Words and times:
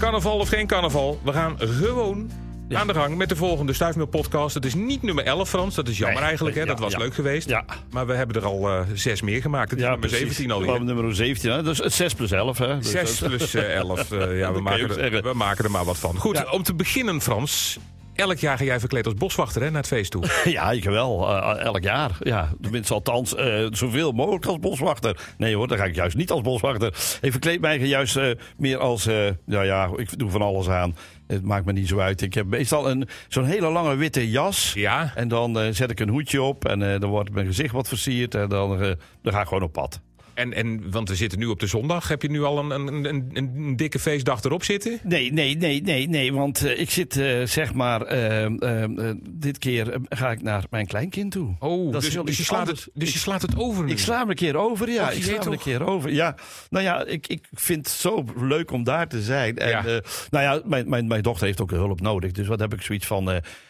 Carnaval 0.00 0.38
of 0.38 0.48
geen 0.48 0.66
carnaval, 0.66 1.20
we 1.24 1.32
gaan 1.32 1.56
gewoon 1.58 2.30
aan 2.70 2.86
de 2.86 2.94
gang 2.94 3.16
met 3.16 3.28
de 3.28 3.36
volgende 3.36 3.72
Stuifmeel 3.72 4.06
podcast. 4.06 4.54
Het 4.54 4.64
is 4.64 4.74
niet 4.74 5.02
nummer 5.02 5.24
11, 5.24 5.48
Frans. 5.48 5.74
Dat 5.74 5.88
is 5.88 5.98
jammer 5.98 6.16
Nee, 6.18 6.26
eigenlijk. 6.26 6.56
Hè? 6.56 6.62
ja, 6.62 6.68
dat 6.68 6.78
was 6.78 6.92
ja. 6.92 6.98
leuk 6.98 7.14
geweest. 7.14 7.48
Ja. 7.48 7.64
Maar 7.90 8.06
we 8.06 8.12
hebben 8.14 8.36
er 8.36 8.44
al 8.44 8.68
eh, 8.68 8.80
zes 8.94 9.22
meer 9.22 9.40
gemaakt. 9.40 9.70
Het 9.70 9.80
is 9.80 9.86
nummer 9.86 10.08
17 10.08 10.50
alweer. 10.50 10.68
alweer. 10.70 10.84
nummer 10.84 11.14
17, 11.14 11.50
hè? 11.50 11.62
dus 11.62 11.78
het 11.78 11.92
6 11.92 12.14
plus 12.14 12.30
11. 12.30 12.58
Hè? 12.58 12.78
Dus 12.78 12.90
6 12.90 13.18
dat- 13.18 13.28
plus 13.28 13.54
eh, 13.54 13.74
11. 13.74 14.10
eh, 14.12 14.38
ja, 14.38 14.52
we 14.54 14.60
maken, 14.60 14.98
er, 15.12 15.22
we 15.22 15.32
maken 15.34 15.64
er 15.64 15.70
maar 15.70 15.84
wat 15.84 15.98
van. 15.98 16.16
Goed, 16.16 16.50
om 16.50 16.62
te 16.62 16.74
beginnen, 16.74 17.20
Frans. 17.20 17.78
Elk 18.20 18.38
jaar 18.38 18.58
ga 18.58 18.64
jij 18.64 18.80
verkleed 18.80 19.04
als 19.06 19.14
boswachter 19.14 19.62
hè, 19.62 19.70
naar 19.70 19.78
het 19.80 19.86
feest 19.86 20.10
toe. 20.10 20.24
Ja, 20.50 20.70
ik 20.70 20.84
wel. 20.84 21.28
eh, 21.28 21.64
elk 21.64 21.82
jaar. 21.82 22.16
Ja, 22.20 22.48
tenminste 22.60 22.94
althans 22.94 23.34
eh, 23.34 23.66
zoveel 23.70 24.12
mogelijk 24.12 24.46
als 24.46 24.58
boswachter. 24.58 25.32
Nee 25.38 25.54
hoor, 25.56 25.68
dan 25.68 25.78
ga 25.78 25.84
ik 25.84 25.94
juist 25.94 26.16
niet 26.16 26.30
als 26.30 26.40
boswachter. 26.40 27.18
Ik 27.20 27.30
verkleed 27.30 27.60
mij 27.60 27.78
juist 27.78 28.16
eh, 28.16 28.30
meer 28.56 28.78
als... 28.78 29.06
eh 29.06 29.28
nou 29.46 29.64
ja, 29.64 29.90
ik 29.96 30.18
doe 30.18 30.30
van 30.30 30.42
alles 30.42 30.68
aan. 30.68 30.96
Het 31.26 31.44
maakt 31.44 31.64
me 31.64 31.72
niet 31.72 31.88
zo 31.88 31.98
uit. 31.98 32.22
Ik 32.22 32.34
heb 32.34 32.46
meestal 32.46 32.90
een, 32.90 33.08
zo'n 33.28 33.44
hele 33.44 33.68
lange 33.70 33.96
witte 33.96 34.30
jas. 34.30 34.72
Ja, 34.74 35.12
En 35.14 35.28
dan 35.28 35.58
eh, 35.60 35.72
zet 35.72 35.90
ik 35.90 36.00
een 36.00 36.08
hoedje 36.08 36.42
op. 36.42 36.64
En 36.64 36.92
eh, 36.92 37.00
dan 37.00 37.10
wordt 37.10 37.30
mijn 37.32 37.46
gezicht 37.46 37.72
wat 37.72 37.88
versierd. 37.88 38.34
En 38.34 38.48
dan, 38.48 38.82
eh, 38.82 38.90
dan 39.22 39.32
ga 39.32 39.40
ik 39.40 39.46
gewoon 39.48 39.62
op 39.62 39.72
pad. 39.72 40.00
En, 40.40 40.52
en, 40.54 40.90
want 40.90 41.08
we 41.08 41.14
zitten 41.14 41.38
nu 41.38 41.46
op 41.46 41.60
de 41.60 41.66
zondag. 41.66 42.08
Heb 42.08 42.22
je 42.22 42.30
nu 42.30 42.42
al 42.42 42.58
een, 42.58 42.70
een, 42.70 43.04
een, 43.04 43.30
een 43.34 43.76
dikke 43.76 43.98
feestdag 43.98 44.42
erop 44.42 44.64
zitten? 44.64 44.98
Nee, 45.02 45.32
nee, 45.32 45.56
nee, 45.56 45.82
nee, 45.82 46.08
nee. 46.08 46.32
Want 46.32 46.64
eh, 46.64 46.80
ik 46.80 46.90
zit 46.90 47.16
eh, 47.16 47.42
zeg 47.46 47.74
maar... 47.74 48.02
eh, 48.02 49.10
dit 49.30 49.58
keer 49.58 49.98
ga 50.08 50.30
ik 50.30 50.42
naar 50.42 50.64
mijn 50.70 50.86
kleinkind 50.86 51.32
toe. 51.32 51.54
Oh, 51.58 51.92
Dat 51.92 52.02
dus, 52.02 52.14
dus, 52.24 52.36
je 52.36 52.42
slaat 52.44 52.58
anders. 52.60 52.84
het, 52.84 52.90
dus 52.94 53.12
je 53.12 53.18
slaat 53.18 53.42
het 53.42 53.56
over 53.56 53.84
nu? 53.84 53.90
Ik 53.90 53.98
sla 53.98 54.18
hem 54.18 54.28
een 54.30 54.34
keer 54.34 54.56
over, 54.56 54.90
ja. 54.90 55.02
Och, 55.06 55.12
ik 55.12 55.22
sla 55.22 55.38
hem 55.38 55.52
een 55.52 55.58
keer 55.58 55.86
over. 55.86 56.12
Ja, 56.12 56.34
nou 56.70 56.84
ja, 56.84 57.04
ik, 57.04 57.26
ik 57.26 57.46
vind 57.52 57.86
het 57.86 57.96
zo 57.96 58.24
leuk 58.36 58.70
om 58.70 58.84
daar 58.84 59.08
te 59.08 59.22
zijn. 59.22 59.58
En, 59.58 59.68
Ja. 59.68 59.82
nou 60.30 60.44
ja, 60.44 60.60
mijn, 60.64 60.88
mijn, 60.88 61.06
mijn 61.06 61.22
dochter 61.22 61.46
heeft 61.46 61.60
ook 61.60 61.70
hulp 61.70 62.00
nodig. 62.00 62.32
Dus 62.32 62.46
wat 62.46 62.60
heb 62.60 62.72
ik 62.74 62.82
zoiets 62.82 63.06
van, 63.06 63.24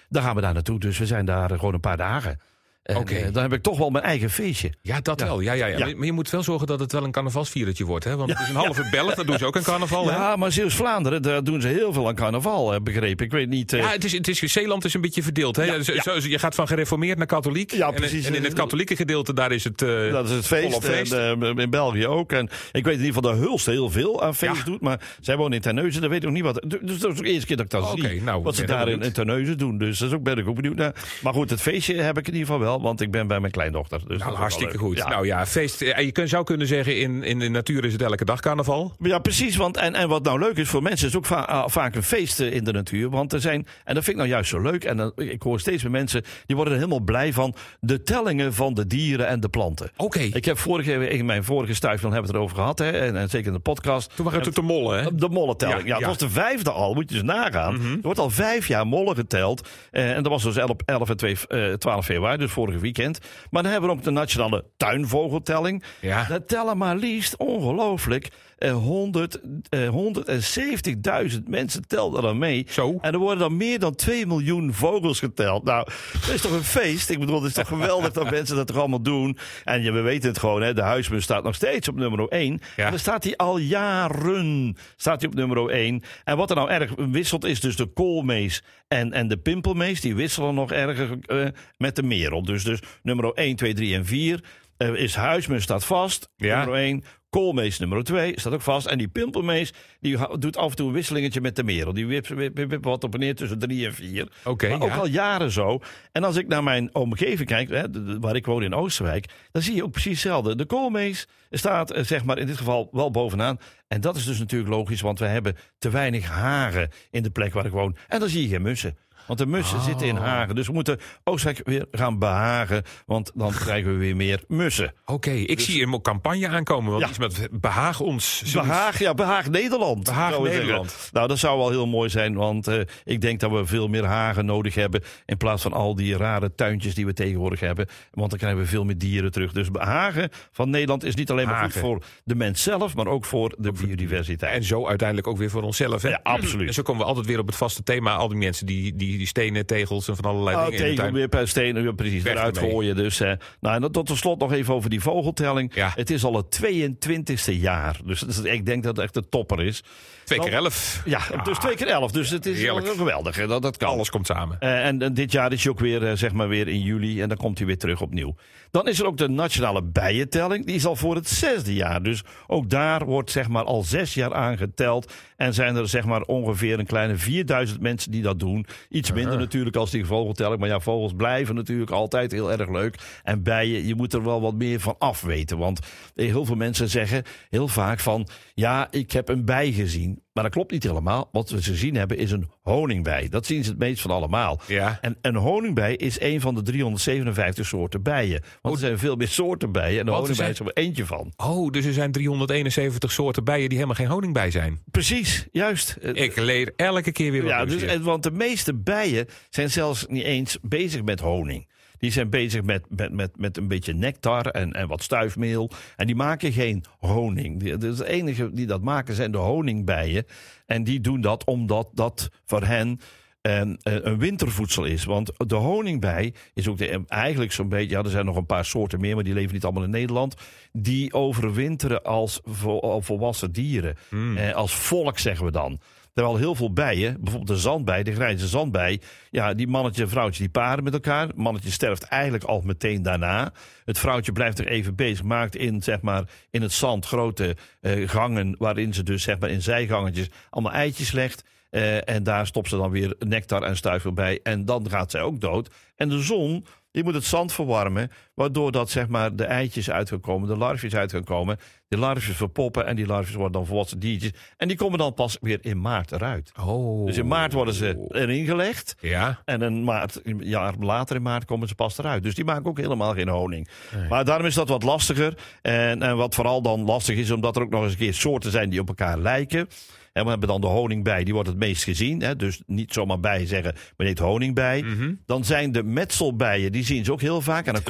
dan 0.08 0.22
gaan 0.22 0.34
we 0.34 0.40
daar 0.40 0.54
naartoe. 0.54 0.78
Dus 0.78 0.98
we 0.98 1.06
zijn 1.06 1.24
daar 1.24 1.50
gewoon 1.50 1.74
een 1.74 1.80
paar 1.80 1.96
dagen. 1.96 2.40
En, 2.82 3.06
eh, 3.06 3.32
dan 3.32 3.42
heb 3.42 3.52
ik 3.52 3.62
toch 3.62 3.78
wel 3.78 3.90
mijn 3.90 4.04
eigen 4.04 4.30
feestje. 4.30 4.72
Ja, 4.82 5.00
dat 5.00 5.20
Ja. 5.20 5.26
wel. 5.26 5.40
Ja, 5.40 5.52
ja, 5.52 5.66
ja. 5.66 5.78
Ja. 5.78 5.94
Maar- 5.96 6.04
je 6.04 6.12
moet 6.12 6.30
wel 6.30 6.42
zorgen 6.42 6.66
dat 6.66 6.80
het 6.80 6.92
wel 6.92 7.04
een 7.04 7.10
carnavalsvierertje 7.10 7.84
wordt. 7.84 8.04
Hè? 8.04 8.16
Want 8.16 8.30
het 8.30 8.40
is 8.40 8.48
een 8.48 8.54
halve 8.54 8.88
Belg, 8.90 9.14
dat 9.14 9.26
doen 9.26 9.38
ze 9.38 9.46
ook 9.46 9.56
aan 9.56 9.62
carnaval. 9.62 10.06
hè? 10.08 10.16
Ja, 10.16 10.36
maar 10.36 10.52
Zeeuws-Vlaanderen, 10.52 11.22
daar 11.22 11.44
doen 11.44 11.60
ze 11.60 11.68
heel 11.68 11.92
veel 11.92 12.08
aan 12.08 12.14
carnaval, 12.14 12.74
eh, 12.74 12.80
begrepen. 12.80 13.24
Ik 13.24 13.32
weet 13.32 13.48
niet... 13.48 13.72
eh, 13.72 13.80
Ja, 13.80 13.90
het 13.90 14.04
is, 14.04 14.12
het 14.12 14.28
is, 14.28 14.38
Zeeland 14.38 14.84
is 14.84 14.94
een 14.94 15.00
beetje 15.00 15.22
verdeeld. 15.22 15.56
Hè? 15.56 15.64
Ja, 15.64 15.82
Zo- 15.82 15.92
je 16.28 16.38
gaat 16.38 16.54
van 16.54 16.66
gereformeerd 16.66 17.18
naar 17.18 17.26
katholiek. 17.26 17.72
Ja, 17.72 17.88
En- 17.88 17.94
precies. 17.94 18.26
En, 18.26 18.34
in 18.34 18.44
het 18.44 18.52
katholieke 18.52 18.96
gedeelte, 18.96 19.32
daar 19.34 19.52
is 19.52 19.64
het... 19.64 19.82
eh, 19.82 20.12
Dat 20.12 20.28
is 20.28 20.34
het 20.36 20.46
feest. 20.46 20.84
feest. 20.84 21.12
En, 21.12 21.42
in 21.58 21.70
België 21.70 22.06
ook. 22.06 22.32
En 22.32 22.44
ik 22.72 22.84
weet 22.84 22.98
in 22.98 23.04
ieder 23.04 23.14
geval 23.14 23.30
dat 23.30 23.40
Hulst 23.40 23.66
heel 23.66 23.90
veel 23.90 24.22
aan 24.22 24.34
feest 24.34 24.56
Ja. 24.56 24.64
doet. 24.64 24.80
Maar 24.80 25.00
zij 25.20 25.36
wonen 25.36 25.52
in 25.52 25.60
Terneuzen. 25.60 26.00
Dat 26.00 26.10
weet 26.10 26.22
ik 26.22 26.28
ook 26.28 26.34
niet 26.34 26.42
wat. 26.42 26.64
Dus 26.66 26.80
dat 26.98 27.12
is 27.12 27.18
ook 27.18 27.24
de 27.24 27.30
eerste 27.30 27.46
keer 27.46 27.56
dat 27.56 27.64
ik 27.64 27.70
dat 27.70 27.92
zie. 27.98 28.22
nou, 28.22 28.42
wat 28.42 28.56
ze 28.56 28.64
daar 28.66 28.88
in, 28.88 29.02
in 29.02 29.12
Terneuzen 29.12 29.58
doen. 29.58 29.78
Dus 29.78 29.98
dat 29.98 30.08
is 30.08 30.14
ook, 30.14 30.22
ben 30.22 30.38
ik 30.38 30.48
ook 30.48 30.54
benieuwd 30.56 30.76
naar. 30.76 30.94
Maar 31.22 31.32
goed, 31.32 31.50
het 31.50 31.60
feestje 31.60 31.94
heb 31.94 32.18
ik 32.18 32.26
in 32.26 32.32
ieder 32.32 32.46
geval 32.46 32.60
wel. 32.60 32.69
Want 32.78 33.00
ik 33.00 33.10
ben 33.10 33.26
bij 33.26 33.40
mijn 33.40 33.52
kleindochter. 33.52 33.98
Dus 33.98 34.18
dat 34.18 34.26
nou, 34.26 34.34
hartstikke 34.38 34.78
goed. 34.78 34.96
Ja. 34.96 35.08
Nou 35.08 35.26
ja, 35.26 35.46
feest. 35.46 35.82
eh, 35.82 36.04
Je 36.04 36.12
kun- 36.12 36.28
zou 36.28 36.44
kunnen 36.44 36.66
zeggen, 36.66 36.98
in, 36.98 37.22
in 37.22 37.38
de 37.38 37.48
natuur 37.48 37.84
is 37.84 37.92
het 37.92 38.02
elke 38.02 38.24
dag 38.24 38.40
carnaval. 38.40 38.92
Ja, 38.98 39.18
precies. 39.18 39.56
Want, 39.56 39.76
en, 39.76 39.94
en 39.94 40.08
wat 40.08 40.24
nou 40.24 40.38
leuk 40.38 40.56
is 40.56 40.68
voor 40.68 40.82
mensen, 40.82 41.08
is 41.08 41.16
ook 41.16 41.26
va- 41.26 41.40
ah, 41.40 41.68
vaak 41.68 41.94
een 41.94 42.02
feest 42.02 42.40
eh, 42.40 42.52
in 42.52 42.64
de 42.64 42.72
natuur. 42.72 43.10
Want 43.10 43.32
er 43.32 43.40
zijn, 43.40 43.66
en 43.84 43.94
dat 43.94 44.04
vind 44.04 44.08
ik 44.08 44.16
nou 44.16 44.28
juist 44.28 44.50
zo 44.50 44.60
leuk. 44.60 44.84
En 44.84 44.96
dan, 44.96 45.12
ik 45.16 45.42
hoor 45.42 45.60
steeds 45.60 45.82
meer 45.82 45.92
mensen, 45.92 46.22
die 46.46 46.56
worden 46.56 46.74
er 46.74 46.80
helemaal 46.80 47.04
blij 47.04 47.32
van. 47.32 47.54
De 47.80 48.02
tellingen 48.02 48.54
van 48.54 48.74
de 48.74 48.86
dieren 48.86 49.26
en 49.26 49.40
de 49.40 49.48
planten. 49.48 49.90
Oké. 49.96 50.18
Ik 50.20 50.44
heb 50.44 50.58
vorige, 50.58 51.08
in 51.08 51.24
mijn 51.26 51.44
vorige 51.44 51.74
stuifel 51.74 52.10
hebben 52.10 52.30
we 52.30 52.36
het 52.36 52.36
erover 52.36 52.56
gehad. 52.56 52.78
Hè, 52.78 52.90
en, 52.90 53.16
en 53.16 53.28
zeker 53.28 53.46
in 53.46 53.52
de 53.52 53.58
podcast. 53.58 54.16
Toen 54.16 54.24
waren 54.24 54.40
het 54.42 54.54
de 54.54 54.62
mollen, 54.62 55.02
hè? 55.02 55.14
De 55.14 55.28
mollentelling. 55.28 55.78
Ja, 55.80 55.86
Ja, 55.86 55.92
het 55.92 56.00
ja. 56.00 56.06
was 56.06 56.18
de 56.18 56.28
vijfde 56.30 56.70
al, 56.70 56.94
moet 56.94 57.08
je 57.10 57.14
dus 57.14 57.24
nagaan. 57.24 57.74
Er 57.74 57.98
wordt 58.02 58.18
al 58.18 58.30
vijf 58.30 58.68
jaar 58.68 58.86
mollen 58.86 59.14
geteld. 59.16 59.68
Eh, 59.90 60.10
en 60.16 60.22
dat 60.22 60.32
was 60.32 60.42
dus 60.42 60.56
11, 60.56 60.70
11 60.84 61.08
en 61.08 61.16
2, 61.16 61.36
eh, 61.48 61.72
12 61.72 62.04
februari, 62.04 62.36
dus 62.38 62.50
vorige 62.60 62.78
weekend. 62.78 63.18
Maar 63.50 63.62
dan 63.62 63.72
hebben 63.72 63.90
we 63.90 63.96
ook 63.96 64.02
de 64.04 64.10
nationale 64.10 64.64
tuinvogeltelling. 64.76 65.82
Ja. 66.00 66.24
Dat 66.24 66.48
tellen 66.48 66.78
maar 66.78 66.96
liefst, 66.96 67.36
ongelooflijk, 67.36 68.28
eh, 68.60 68.72
100, 68.72 69.40
eh, 69.68 69.88
170.000 69.88 71.48
mensen 71.48 71.86
telden 71.86 72.22
dan 72.22 72.38
mee. 72.38 72.66
Zo. 72.68 72.98
En 73.00 73.12
er 73.12 73.18
worden 73.18 73.38
dan 73.38 73.56
meer 73.56 73.78
dan 73.78 73.94
2 73.94 74.26
miljoen 74.26 74.74
vogels 74.74 75.18
geteld. 75.18 75.64
Nou, 75.64 75.86
dat 76.12 76.34
is 76.34 76.40
toch 76.40 76.52
een 76.52 76.64
feest? 76.64 77.10
Ik 77.10 77.18
bedoel, 77.18 77.36
het 77.36 77.44
is 77.44 77.52
toch 77.52 77.68
geweldig 77.68 78.12
dat 78.12 78.30
mensen 78.30 78.56
dat 78.56 78.66
toch 78.66 78.76
allemaal 78.76 79.02
doen. 79.02 79.38
En 79.64 79.82
je, 79.82 79.92
we 79.92 80.00
weten 80.00 80.28
het 80.28 80.38
gewoon, 80.38 80.62
hè, 80.62 80.74
de 80.74 80.82
huismus 80.82 81.22
staat 81.22 81.44
nog 81.44 81.54
steeds 81.54 81.88
op 81.88 81.96
nummer 81.96 82.28
1. 82.28 82.60
Ja. 82.76 82.84
En 82.84 82.90
dan 82.90 82.98
staat 82.98 83.24
hij 83.24 83.36
al 83.36 83.58
jaren 83.58 84.76
staat 84.96 85.20
hij 85.20 85.30
op 85.30 85.36
nummer 85.36 85.70
1. 85.70 86.02
En 86.24 86.36
wat 86.36 86.50
er 86.50 86.56
nou 86.56 86.70
erg 86.70 86.92
wisselt 86.96 87.44
is 87.44 87.60
dus 87.60 87.76
de 87.76 87.86
koolmees 87.86 88.62
en, 88.88 89.12
en 89.12 89.28
de 89.28 89.36
pimpelmees. 89.36 90.00
Die 90.00 90.14
wisselen 90.14 90.54
nog 90.54 90.72
erger 90.72 91.18
eh, 91.26 91.46
met 91.76 91.96
de 91.96 92.02
merel. 92.02 92.42
Dus, 92.42 92.64
dus 92.64 92.80
nummer 93.02 93.32
1, 93.32 93.56
2, 93.56 93.74
3 93.74 93.94
en 93.94 94.06
4 94.06 94.40
eh, 94.80 94.94
is 94.94 95.14
huismus 95.14 95.62
staat 95.62 95.84
vast. 95.84 96.28
Ja. 96.36 96.58
Nummer 96.58 96.74
1. 96.78 97.04
Koolmees 97.30 97.78
nummer 97.78 98.04
2 98.04 98.32
staat 98.40 98.52
ook 98.52 98.60
vast. 98.62 98.86
En 98.86 98.98
die 98.98 99.08
pimpelmees 99.08 99.72
die 100.00 100.38
doet 100.38 100.56
af 100.56 100.70
en 100.70 100.76
toe 100.76 100.86
een 100.88 100.92
wisselingetje 100.92 101.40
met 101.40 101.56
de 101.56 101.64
merel. 101.64 101.92
Die 101.92 102.06
wip, 102.06 102.26
wip, 102.26 102.56
wip 102.56 102.84
wat 102.84 103.04
op 103.04 103.14
en 103.14 103.20
neer 103.20 103.34
tussen 103.34 103.58
3 103.58 103.86
en 103.86 103.94
4. 103.94 104.28
Oké, 104.44 104.68
maar 104.68 104.80
ook 104.82 104.90
al 104.96 105.06
jaren 105.06 105.50
zo. 105.50 105.78
En 106.12 106.24
als 106.24 106.36
ik 106.36 106.48
naar 106.48 106.62
mijn 106.62 106.94
omgeving 106.94 107.48
kijk, 107.48 107.68
hè, 107.68 107.90
de- 107.90 108.04
de- 108.04 108.18
waar 108.18 108.36
ik 108.36 108.46
woon 108.46 108.62
in 108.62 108.74
Oosterwijk, 108.74 109.26
dan 109.50 109.62
zie 109.62 109.74
je 109.74 109.84
ook 109.84 109.90
precies 109.90 110.10
hetzelfde. 110.12 110.56
De 110.56 110.66
koolmees 110.66 111.26
staat 111.50 111.90
eh, 111.90 112.04
zeg 112.04 112.24
maar 112.24 112.38
in 112.38 112.46
dit 112.46 112.56
geval 112.56 112.88
wel 112.92 113.10
bovenaan. 113.10 113.58
En 113.88 114.00
dat 114.00 114.16
is 114.16 114.24
dus 114.24 114.38
natuurlijk 114.38 114.70
logisch, 114.70 115.00
want 115.00 115.18
we 115.18 115.26
hebben 115.26 115.56
te 115.78 115.90
weinig 115.90 116.26
haren 116.26 116.90
in 117.10 117.22
de 117.22 117.30
plek 117.30 117.52
waar 117.52 117.66
ik 117.66 117.72
woon. 117.72 117.96
En 118.08 118.20
dan 118.20 118.28
zie 118.28 118.42
je 118.42 118.48
geen 118.48 118.62
mussen. 118.62 118.96
Want 119.26 119.38
de 119.38 119.46
mussen 119.46 119.78
Oh. 119.78 119.84
zitten 119.84 120.06
in 120.06 120.16
hagen. 120.16 120.54
Dus 120.54 120.66
we 120.66 120.72
moeten 120.72 120.98
Oostenrijk 121.24 121.66
weer 121.66 121.86
gaan 121.92 122.18
behagen. 122.18 122.82
Want 123.06 123.30
dan 123.34 123.50
krijgen 123.52 123.92
we 123.92 123.98
weer 123.98 124.16
meer 124.16 124.42
mussen. 124.48 124.92
Oké, 125.04 125.30
ik 125.30 125.60
zie 125.60 125.82
een 125.82 126.02
campagne 126.02 126.48
aankomen. 126.48 126.90
Want 126.90 127.02
Ja. 127.02 127.08
iets 127.08 127.18
met 127.18 127.48
behaag 127.60 128.00
ons. 128.00 128.42
zoiets. 128.44 128.68
Behaag, 128.70 128.98
ja, 128.98 129.14
behaag 129.14 129.48
Nederland. 129.50 130.04
Behaag 130.04 130.30
zeggen. 130.34 130.50
Nederland. 130.50 131.08
Nou, 131.12 131.28
dat 131.28 131.38
zou 131.38 131.58
wel 131.58 131.70
heel 131.70 131.86
mooi 131.86 132.08
zijn, 132.10 132.34
want 132.34 132.68
eh, 132.68 132.80
ik 133.04 133.20
denk 133.20 133.40
dat 133.40 133.50
we 133.50 133.66
veel 133.66 133.88
meer 133.88 134.04
hagen 134.04 134.44
nodig 134.44 134.74
hebben. 134.74 135.02
In 135.26 135.36
plaats 135.36 135.62
van 135.62 135.72
al 135.72 135.94
die 135.94 136.16
rare 136.16 136.54
tuintjes 136.54 136.94
die 136.94 137.06
we 137.06 137.12
tegenwoordig 137.12 137.60
hebben. 137.60 137.86
Want 138.10 138.30
dan 138.30 138.38
krijgen 138.38 138.60
we 138.60 138.66
veel 138.66 138.84
meer 138.84 138.98
dieren 138.98 139.30
terug. 139.32 139.52
Dus 139.52 139.68
hagen 139.72 140.28
van 140.52 140.70
Nederland 140.70 141.04
is 141.04 141.14
niet 141.14 141.30
alleen 141.30 141.46
maar 141.46 141.62
goed 141.64 141.72
voor 141.72 142.02
de 142.24 142.34
mens 142.34 142.62
zelf, 142.62 142.94
maar 142.94 143.06
ook 143.06 143.24
voor 143.24 143.54
de 143.58 143.72
biodiversiteit. 143.72 144.54
En 144.54 144.64
zo 144.64 144.86
uiteindelijk 144.86 145.28
ook 145.28 145.36
weer 145.38 145.50
voor 145.50 145.62
onszelf. 145.62 146.02
Hè? 146.02 146.08
Ja, 146.08 146.20
absoluut. 146.22 146.68
En 146.68 146.74
zo 146.74 146.82
komen 146.82 147.02
we 147.02 147.08
altijd 147.08 147.26
weer 147.26 147.38
op 147.38 147.46
het 147.46 147.56
vaste 147.56 147.82
thema. 147.82 148.14
Al 148.14 148.28
die 148.28 148.38
mensen 148.38 148.66
die, 148.66 148.96
die, 148.96 149.09
die 149.18 149.26
stenen, 149.26 149.66
tegels 149.66 150.08
en 150.08 150.16
van 150.16 150.24
allerlei 150.24 150.56
Oh, 150.56 150.76
dingen 150.76 151.12
weer 151.12 151.28
per 151.28 151.48
stenen, 151.48 151.82
ja, 151.82 151.92
precies, 151.92 152.22
Weg 152.22 152.32
eruit 152.32 152.56
ermee. 152.56 152.70
gooien. 152.70 152.96
Dus, 152.96 153.20
eh, 153.20 153.32
nou, 153.60 153.82
en 153.84 153.92
tot 153.92 154.10
slot 154.14 154.38
nog 154.40 154.52
even 154.52 154.74
over 154.74 154.90
die 154.90 155.00
vogeltelling. 155.00 155.74
Ja. 155.74 155.92
Het 155.94 156.10
is 156.10 156.24
al 156.24 156.36
het 156.36 156.50
22e 156.50 157.60
jaar. 157.60 158.00
Dus 158.04 158.20
dat 158.20 158.44
ik 158.44 158.66
denk 158.66 158.82
dat 158.82 158.96
het 158.96 159.04
echt 159.04 159.14
de 159.14 159.28
topper 159.28 159.62
is. 159.62 159.82
Twee 160.24 160.38
keer 160.40 160.52
elf. 160.52 161.02
Ja, 161.04 161.20
dus 161.44 161.58
twee 161.58 161.74
keer 161.76 161.86
elf. 161.86 162.10
Dus 162.12 162.30
het 162.30 162.46
is 162.46 162.58
Heerlijk. 162.58 162.86
wel 162.86 162.94
geweldig. 162.94 163.36
hè, 163.36 163.46
Dat, 163.46 163.62
dat 163.62 163.76
kan. 163.76 163.88
Alles 163.88 164.10
komt 164.10 164.26
samen. 164.26 164.56
Eh, 164.60 164.86
en, 164.86 165.02
en 165.02 165.14
dit 165.14 165.32
jaar 165.32 165.52
is 165.52 165.62
hij 165.62 165.72
ook 165.72 165.80
weer, 165.80 166.06
eh, 166.06 166.16
zeg 166.16 166.32
maar 166.32 166.48
weer 166.48 166.68
in 166.68 166.80
juli. 166.80 167.22
En 167.22 167.28
dan 167.28 167.36
komt 167.38 167.58
hij 167.58 167.66
weer 167.66 167.78
terug 167.78 168.00
opnieuw. 168.00 168.34
Dan 168.70 168.88
is 168.88 168.98
er 169.00 169.06
ook 169.06 169.16
de 169.16 169.28
nationale 169.28 169.82
bijentelling. 169.82 170.66
Die 170.66 170.74
is 170.74 170.86
al 170.86 170.96
voor 170.96 171.14
het 171.14 171.28
zesde 171.28 171.74
jaar. 171.74 172.02
Dus 172.02 172.22
ook 172.46 172.70
daar 172.70 173.04
wordt 173.04 173.30
zeg 173.30 173.48
maar 173.48 173.64
al 173.64 173.82
zes 173.82 174.14
jaar 174.14 174.34
aangeteld. 174.34 175.12
En 175.40 175.54
zijn 175.54 175.76
er 175.76 175.88
zeg 175.88 176.04
maar 176.04 176.22
ongeveer 176.22 176.78
een 176.78 176.86
kleine 176.86 177.16
4000 177.16 177.80
mensen 177.80 178.10
die 178.10 178.22
dat 178.22 178.38
doen. 178.38 178.66
Iets 178.88 179.12
minder 179.12 179.38
natuurlijk 179.38 179.76
als 179.76 179.90
die 179.90 180.04
vogeltelling. 180.04 180.60
Maar 180.60 180.68
ja, 180.68 180.80
vogels 180.80 181.12
blijven 181.16 181.54
natuurlijk 181.54 181.90
altijd 181.90 182.32
heel 182.32 182.52
erg 182.52 182.68
leuk. 182.70 183.20
En 183.22 183.42
bijen, 183.42 183.86
je 183.86 183.94
moet 183.94 184.12
er 184.12 184.24
wel 184.24 184.40
wat 184.40 184.54
meer 184.54 184.80
van 184.80 184.96
afweten. 184.98 185.58
Want 185.58 185.80
eh, 186.14 186.26
heel 186.26 186.44
veel 186.44 186.56
mensen 186.56 186.88
zeggen 186.88 187.22
heel 187.50 187.68
vaak 187.68 188.00
van... 188.00 188.28
Ja, 188.54 188.88
ik 188.90 189.12
heb 189.12 189.28
een 189.28 189.44
bij 189.44 189.72
gezien. 189.72 190.22
Maar 190.32 190.42
dat 190.44 190.52
klopt 190.52 190.70
niet 190.72 190.82
helemaal. 190.82 191.28
Wat 191.32 191.50
we 191.50 191.62
gezien 191.62 191.94
hebben 191.94 192.16
is 192.18 192.30
een 192.30 192.50
honingbij. 192.62 193.28
Dat 193.28 193.46
zien 193.46 193.64
ze 193.64 193.70
het 193.70 193.78
meest 193.78 194.00
van 194.02 194.10
allemaal. 194.10 194.60
Ja. 194.66 194.98
En 195.00 195.16
een 195.22 195.34
honingbij 195.36 195.96
is 195.96 196.20
een 196.20 196.40
van 196.40 196.54
de 196.54 196.62
357 196.62 197.66
soorten 197.66 198.02
bijen. 198.02 198.42
Want 198.62 198.74
er 198.74 198.80
zijn 198.80 198.98
veel 198.98 199.16
meer 199.16 199.28
soorten 199.28 199.72
bijen. 199.72 199.98
En 200.00 200.04
de 200.06 200.10
honingbij 200.10 200.36
zijn- 200.36 200.50
is 200.50 200.58
er 200.58 200.64
maar 200.64 200.72
eentje 200.74 201.06
van. 201.06 201.32
Oh, 201.36 201.70
dus 201.70 201.84
er 201.84 201.92
zijn 201.92 202.12
371 202.12 203.12
soorten 203.12 203.44
bijen 203.44 203.68
die 203.68 203.78
helemaal 203.78 203.96
geen 203.96 204.06
honing 204.10 204.32
bij 204.32 204.50
zijn. 204.50 204.80
Precies, 204.90 205.46
juist. 205.52 205.96
Ik 206.12 206.36
leer 206.36 206.72
elke 206.76 207.12
keer 207.12 207.32
weer 207.32 207.42
wat 207.42 207.50
ja, 207.50 207.64
dus, 207.64 207.82
en- 207.82 208.02
want 208.02 208.22
de 208.22 208.30
meeste 208.30 208.74
bijen 208.74 209.26
zijn 209.50 209.70
zelfs 209.70 210.06
niet 210.08 210.22
eens 210.24 210.58
bezig 210.62 211.02
met 211.02 211.20
honing. 211.20 211.68
Die 212.00 212.10
zijn 212.12 212.30
bezig 212.30 212.62
met, 212.62 212.84
met, 212.88 213.12
met, 213.12 213.30
met 213.38 213.56
een 213.56 213.68
beetje 213.68 213.92
nectar 213.94 214.46
en, 214.46 214.72
en 214.72 214.88
wat 214.88 215.02
stuifmeel. 215.02 215.70
En 215.96 216.06
die 216.06 216.16
maken 216.16 216.52
geen 216.52 216.84
honing. 216.98 217.60
Die- 217.60 217.76
Dus 217.76 217.96
de 217.96 218.08
enige 218.08 218.50
die 218.52 218.66
dat 218.66 218.82
maken 218.82 219.14
zijn 219.14 219.32
de 219.32 219.38
honingbijen. 219.38 220.24
En 220.66 220.84
die 220.84 221.00
doen 221.00 221.20
dat 221.20 221.44
omdat 221.44 221.88
dat 221.94 222.28
voor 222.44 222.62
hen 222.64 223.00
een, 223.42 223.78
een 223.82 224.18
wintervoedsel 224.18 224.84
is. 224.84 225.04
Want 225.04 225.32
de 225.36 225.54
honingbij 225.54 226.34
is 226.54 226.68
ook 226.68 226.78
de, 226.78 227.02
eigenlijk 227.08 227.52
zo'n 227.52 227.68
beetje... 227.68 227.96
Ja, 227.96 228.02
er 228.02 228.10
zijn 228.10 228.24
nog 228.24 228.36
een 228.36 228.46
paar 228.46 228.64
soorten 228.64 229.00
meer, 229.00 229.14
maar 229.14 229.24
die 229.24 229.34
leven 229.34 229.52
niet 229.54 229.64
allemaal 229.64 229.82
in 229.84 229.90
Nederland. 229.90 230.34
Die 230.72 231.12
overwinteren 231.12 232.02
als 232.02 232.40
vo- 232.44 232.78
als 232.78 233.06
volwassen 233.06 233.52
dieren. 233.52 233.96
Eh, 234.36 234.54
als 234.54 234.74
volk 234.74 235.18
zeggen 235.18 235.44
we 235.44 235.50
dan. 235.52 235.80
Terwijl 236.20 236.40
heel 236.40 236.54
veel 236.54 236.72
bijen, 236.72 237.16
bijvoorbeeld 237.20 237.56
de 237.56 237.62
zandbij, 237.62 238.02
de 238.02 238.12
grijze 238.12 238.48
zandbij, 238.48 239.00
ja, 239.30 239.54
die 239.54 239.66
mannetje 239.66 240.02
en 240.02 240.08
vrouwtje 240.08 240.42
die 240.42 240.50
paren 240.50 240.84
met 240.84 240.92
elkaar. 240.92 241.26
Het 241.26 241.36
mannetje 241.36 241.70
sterft 241.70 242.02
eigenlijk 242.02 242.44
al 242.44 242.60
meteen 242.64 243.02
daarna. 243.02 243.52
Het 243.84 243.98
vrouwtje 243.98 244.32
blijft 244.32 244.58
er 244.58 244.66
even 244.66 244.94
bezig, 244.94 245.24
maakt 245.24 245.56
in, 245.56 245.82
zeg 245.82 246.00
maar, 246.00 246.24
in 246.50 246.62
het 246.62 246.72
zand 246.72 247.06
grote 247.06 247.56
eh, 247.80 248.08
gangen, 248.08 248.54
waarin 248.58 248.94
ze 248.94 249.02
dus 249.02 249.22
zeg 249.22 249.38
maar, 249.38 249.50
in 249.50 249.62
zijgangetjes 249.62 250.28
allemaal 250.50 250.72
eitjes 250.72 251.12
legt. 251.12 251.44
Eh, 251.70 252.08
en 252.08 252.22
daar 252.22 252.46
stopt 252.46 252.68
ze 252.68 252.76
dan 252.76 252.90
weer 252.90 253.14
nectar 253.18 253.62
en 253.62 253.76
stuiver 253.76 254.12
bij. 254.12 254.40
En 254.42 254.64
dan 254.64 254.90
gaat 254.90 255.10
zij 255.10 255.22
ook 255.22 255.40
dood. 255.40 255.70
En 255.96 256.08
de 256.08 256.22
zon, 256.22 256.66
die 256.90 257.04
moet 257.04 257.14
het 257.14 257.24
zand 257.24 257.52
verwarmen. 257.52 258.10
Waardoor 258.40 258.72
dat 258.72 258.90
zeg 258.90 259.08
maar 259.08 259.36
de 259.36 259.44
eitjes 259.44 259.90
uit 259.90 260.08
gaan 260.08 260.20
komen, 260.20 260.48
de 260.48 260.56
larfjes 260.56 260.94
uit 260.94 261.12
gaan 261.12 261.24
komen. 261.24 261.56
De 261.88 261.98
larfjes 261.98 262.36
verpoppen 262.36 262.86
en 262.86 262.96
die 262.96 263.06
larfjes 263.06 263.34
worden 263.34 263.52
dan 263.52 263.66
volwassen 263.66 263.98
diertjes. 263.98 264.32
En 264.56 264.68
die 264.68 264.76
komen 264.76 264.98
dan 264.98 265.14
pas 265.14 265.36
weer 265.40 265.58
in 265.60 265.80
maart 265.80 266.12
eruit. 266.12 266.52
Oh. 266.60 267.06
Dus 267.06 267.16
in 267.16 267.26
maart 267.26 267.52
worden 267.52 267.74
ze 267.74 268.06
erin 268.08 268.44
gelegd. 268.44 268.94
Ja. 269.00 269.42
En 269.44 269.60
een 269.60 269.84
maart, 269.84 270.20
een 270.22 270.40
jaar 270.44 270.74
later 270.78 271.16
in 271.16 271.22
maart 271.22 271.44
komen 271.44 271.68
ze 271.68 271.74
pas 271.74 271.98
eruit. 271.98 272.22
Dus 272.22 272.34
die 272.34 272.44
maken 272.44 272.66
ook 272.66 272.78
helemaal 272.78 273.14
geen 273.14 273.28
honing. 273.28 273.68
Maar 274.08 274.24
daarom 274.24 274.46
is 274.46 274.54
dat 274.54 274.68
wat 274.68 274.82
lastiger. 274.82 275.38
En, 275.62 276.02
en 276.02 276.16
wat 276.16 276.34
vooral 276.34 276.62
dan 276.62 276.84
lastig 276.84 277.16
is, 277.16 277.30
omdat 277.30 277.56
er 277.56 277.62
ook 277.62 277.70
nog 277.70 277.82
eens 277.82 277.92
een 277.92 277.98
keer 277.98 278.14
soorten 278.14 278.50
zijn 278.50 278.70
die 278.70 278.80
op 278.80 278.88
elkaar 278.88 279.18
lijken. 279.18 279.68
En 280.12 280.24
we 280.24 280.30
hebben 280.30 280.48
dan 280.48 280.60
de 280.60 280.66
honingbij, 280.66 281.24
die 281.24 281.34
wordt 281.34 281.48
het 281.48 281.58
meest 281.58 281.84
gezien. 281.84 282.22
Hè? 282.22 282.36
Dus 282.36 282.62
niet 282.66 282.92
zomaar 282.92 283.20
bij 283.20 283.46
zeggen, 283.46 283.74
maar 283.96 284.06
honingbij. 284.20 284.84
Dan 285.26 285.44
zijn 285.44 285.72
de 285.72 285.82
metselbijen, 285.82 286.72
die 286.72 286.84
zien 286.84 287.04
ze 287.04 287.12
ook 287.12 287.20
heel 287.20 287.40
vaak. 287.40 287.66
En 287.66 287.72
dan 287.72 287.82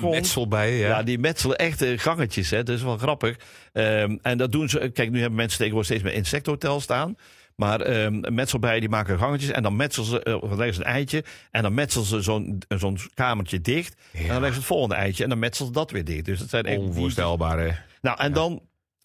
Metselbijen, 0.48 0.78
ja. 0.78 0.88
ja, 0.88 1.02
die 1.02 1.18
metselen 1.18 1.56
echt 1.56 1.82
eh, 1.82 1.98
gangetjes. 1.98 2.50
Hè? 2.50 2.62
Dat 2.62 2.76
is 2.76 2.82
wel 2.82 2.96
grappig. 2.96 3.36
Ehm, 3.72 4.16
en 4.22 4.38
dat 4.38 4.52
doen 4.52 4.68
ze. 4.68 4.90
Kijk, 4.94 5.10
nu 5.10 5.20
hebben 5.20 5.36
mensen 5.36 5.58
tegenwoordig 5.58 5.90
steeds 5.90 6.04
meer 6.08 6.18
insecthotel 6.18 6.80
staan. 6.80 7.16
Maar 7.56 7.80
ehm 7.80 8.34
metselbijen 8.34 8.80
die 8.80 8.88
maken 8.88 9.18
gangetjes 9.18 9.50
en 9.50 9.62
dan 9.62 9.76
metselen 9.76 10.08
ze, 10.08 10.40
leggen 10.42 10.74
ze 10.74 10.80
een 10.80 10.86
eitje. 10.86 11.24
En 11.50 11.62
dan 11.62 11.74
metselen 11.74 12.06
ze 12.06 12.20
zo'n 12.20 12.62
zo'n 12.68 12.98
kamertje 13.14 13.60
dicht. 13.60 13.94
En 14.12 14.26
dan 14.26 14.28
leggen 14.28 14.52
ze 14.52 14.58
het 14.58 14.64
volgende 14.64 14.94
eitje 14.94 15.22
en 15.22 15.28
dan 15.28 15.38
metselen 15.38 15.68
ze 15.68 15.74
dat 15.74 15.90
weer 15.90 16.04
dicht. 16.04 16.24
Dus 16.24 16.38
dat 16.38 16.48
zijn. 16.48 16.66
Onvoorstelbaar, 16.66 17.58
hè. 17.58 17.70
Nou, 18.00 18.18
en 18.20 18.32
dan 18.32 18.62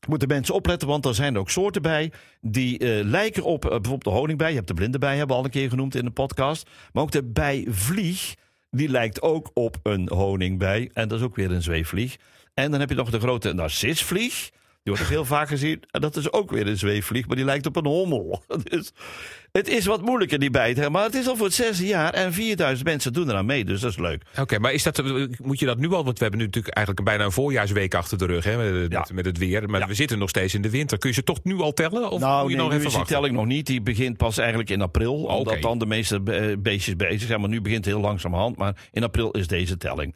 moeten 0.07 0.27
mensen 0.27 0.55
opletten, 0.55 0.87
want 0.87 1.05
er 1.05 1.15
zijn 1.15 1.33
er 1.33 1.39
ook 1.39 1.49
soorten 1.49 1.81
bij 1.81 2.11
die 2.41 2.79
eh, 2.79 3.05
lijken 3.05 3.43
op 3.43 3.61
bijvoorbeeld 3.61 4.03
de 4.03 4.09
honingbij. 4.09 4.49
Je 4.49 4.55
hebt 4.55 4.67
de 4.67 4.73
blinde 4.73 4.97
bij, 4.97 5.17
hebben 5.17 5.35
we 5.35 5.41
al 5.41 5.45
een 5.45 5.51
keer 5.51 5.69
genoemd 5.69 5.95
in 5.95 6.05
de 6.05 6.11
podcast. 6.11 6.69
Maar 6.93 7.03
ook 7.03 7.11
de 7.11 7.23
bijvlieg, 7.23 8.35
die 8.75 8.89
lijkt 8.89 9.21
ook 9.21 9.51
op 9.53 9.77
een 9.83 10.09
honingbij. 10.09 10.89
En 10.93 11.07
dat 11.07 11.19
is 11.19 11.25
ook 11.25 11.35
weer 11.35 11.51
een 11.51 11.61
zweefvlieg. 11.61 12.17
En 12.53 12.71
dan 12.71 12.79
heb 12.79 12.89
je 12.89 12.95
nog 12.95 13.09
de 13.09 13.19
grote 13.19 13.53
narcisvlieg. 13.53 14.49
Die 14.85 14.93
wordt 14.93 15.09
heel 15.09 15.25
vaak 15.25 15.47
gezien. 15.47 15.83
En 15.91 16.01
dat 16.01 16.15
is 16.15 16.31
ook 16.31 16.51
weer 16.51 16.67
een 16.67 16.77
zweefvlieg, 16.77 17.27
maar 17.27 17.35
die 17.35 17.45
lijkt 17.45 17.65
op 17.65 17.75
een 17.75 17.85
hommel. 17.85 18.43
Dus 18.63 18.91
het 19.51 19.67
is 19.67 19.85
wat 19.85 20.01
moeilijker, 20.01 20.39
die 20.39 20.49
bijt. 20.49 20.89
Maar 20.89 21.03
het 21.03 21.15
is 21.15 21.27
al 21.27 21.35
voor 21.35 21.45
het 21.45 21.55
zesde 21.55 21.85
jaar 21.85 22.13
en 22.13 22.33
4000 22.33 22.87
mensen 22.87 23.13
doen 23.13 23.29
eraan 23.29 23.45
mee. 23.45 23.65
Dus 23.65 23.81
dat 23.81 23.91
is 23.91 23.97
leuk. 23.97 24.23
Oké, 24.39 24.59
maar 24.59 24.73
is 24.73 24.83
dat, 24.83 25.03
moet 25.41 25.59
je 25.59 25.65
dat 25.65 25.77
nu 25.77 25.91
al? 25.93 26.03
Want 26.03 26.17
we 26.17 26.21
hebben 26.23 26.39
nu 26.39 26.45
natuurlijk 26.45 26.75
eigenlijk 26.75 27.05
bijna 27.07 27.23
een 27.23 27.31
voorjaarsweek 27.31 27.95
achter 27.95 28.17
de 28.17 28.25
rug 28.25 28.43
hè, 28.43 28.71
met, 28.81 28.91
Ja. 28.91 29.05
met, 29.13 29.25
het 29.25 29.37
weer. 29.37 29.69
Maar 29.69 29.79
Ja. 29.79 29.87
we 29.87 29.93
zitten 29.93 30.17
nog 30.19 30.29
steeds 30.29 30.53
in 30.53 30.61
de 30.61 30.69
winter. 30.69 30.97
Kun 30.97 31.09
je 31.09 31.15
ze 31.15 31.23
toch 31.23 31.43
nu 31.43 31.59
al 31.59 31.73
tellen? 31.73 32.09
Of 32.09 32.19
nou, 32.19 32.41
moet 32.41 32.51
je 32.51 32.55
nee, 32.57 32.65
nog 32.65 32.73
nu 32.73 32.77
even 32.77 32.85
is 32.87 32.91
die 32.91 32.99
wachten? 33.01 33.15
telling 33.17 33.35
nog 33.35 33.45
niet. 33.45 33.65
Die 33.65 33.81
begint 33.81 34.17
pas 34.17 34.37
eigenlijk 34.37 34.69
in 34.69 34.81
april. 34.81 35.13
Omdat 35.23 35.53
Oké. 35.53 35.61
dan 35.61 35.77
de 35.79 35.85
meeste 35.85 36.21
eh, 36.25 36.57
beestjes 36.59 36.95
bezig 36.95 37.27
zijn. 37.27 37.39
Maar 37.39 37.49
nu 37.49 37.61
begint 37.61 37.85
het 37.85 37.93
heel 37.93 38.03
langzamerhand. 38.03 38.57
Maar 38.57 38.75
in 38.91 39.03
april 39.03 39.31
is 39.31 39.47
deze 39.47 39.77
telling. 39.77 40.15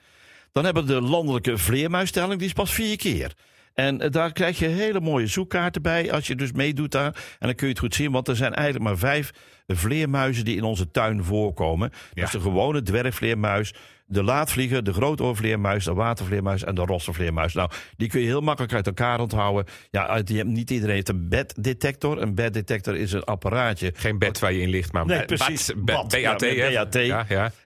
Dan 0.51 0.65
hebben 0.65 0.85
we 0.85 0.93
de 0.93 1.01
landelijke 1.01 1.57
vleermuistelling. 1.57 2.37
Die 2.39 2.47
is 2.47 2.53
pas 2.53 2.71
vier 2.73 2.97
keer. 2.97 3.33
En 3.73 4.01
eh, 4.01 4.11
daar 4.11 4.31
krijg 4.31 4.59
je 4.59 4.67
hele 4.67 4.99
mooie 4.99 5.27
zoekkaarten 5.27 5.81
bij 5.81 6.11
als 6.11 6.27
je 6.27 6.35
dus 6.35 6.51
meedoet 6.51 6.91
daar. 6.91 7.35
En 7.39 7.47
dan 7.47 7.55
kun 7.55 7.67
je 7.67 7.73
het 7.73 7.81
goed 7.81 7.95
zien, 7.95 8.11
want 8.11 8.27
er 8.27 8.35
zijn 8.35 8.53
eigenlijk 8.53 8.85
maar 8.85 8.97
vijf 8.97 9.31
vleermuizen 9.75 10.45
die 10.45 10.55
in 10.55 10.63
onze 10.63 10.91
tuin 10.91 11.23
voorkomen. 11.23 11.91
Is 12.13 12.31
de 12.31 12.39
gewone 12.39 12.81
dwergvleermuis, 12.81 13.73
de 14.05 14.23
laadvlieger, 14.23 14.83
de 14.83 14.93
grootoorvleermuis, 14.93 15.85
de 15.85 15.93
watervleermuis 15.93 16.63
en 16.63 16.75
de 16.75 16.81
rossenvleermuis. 16.81 17.53
Nou, 17.53 17.69
die 17.97 18.07
kun 18.09 18.19
je 18.19 18.25
heel 18.25 18.41
makkelijk 18.41 18.73
uit 18.73 18.87
elkaar 18.87 19.19
onthouden. 19.19 19.65
Ja, 19.91 20.21
die 20.21 20.43
niet 20.43 20.69
iedereen 20.69 20.95
heeft 20.95 21.09
een 21.09 21.29
beddetector. 21.29 22.21
Een 22.21 22.35
beddetector 22.35 22.95
is 22.95 23.11
een 23.11 23.23
apparaatje 23.23 23.91
Geen 23.95 24.17
bed 24.17 24.39
waar 24.39 24.53
je 24.53 24.61
in 24.61 24.69
ligt, 24.69 24.91
maar 24.91 25.05
Nee, 25.05 25.17
bed- 25.17 25.27
precies. 25.27 25.71
BAT. 25.77 26.13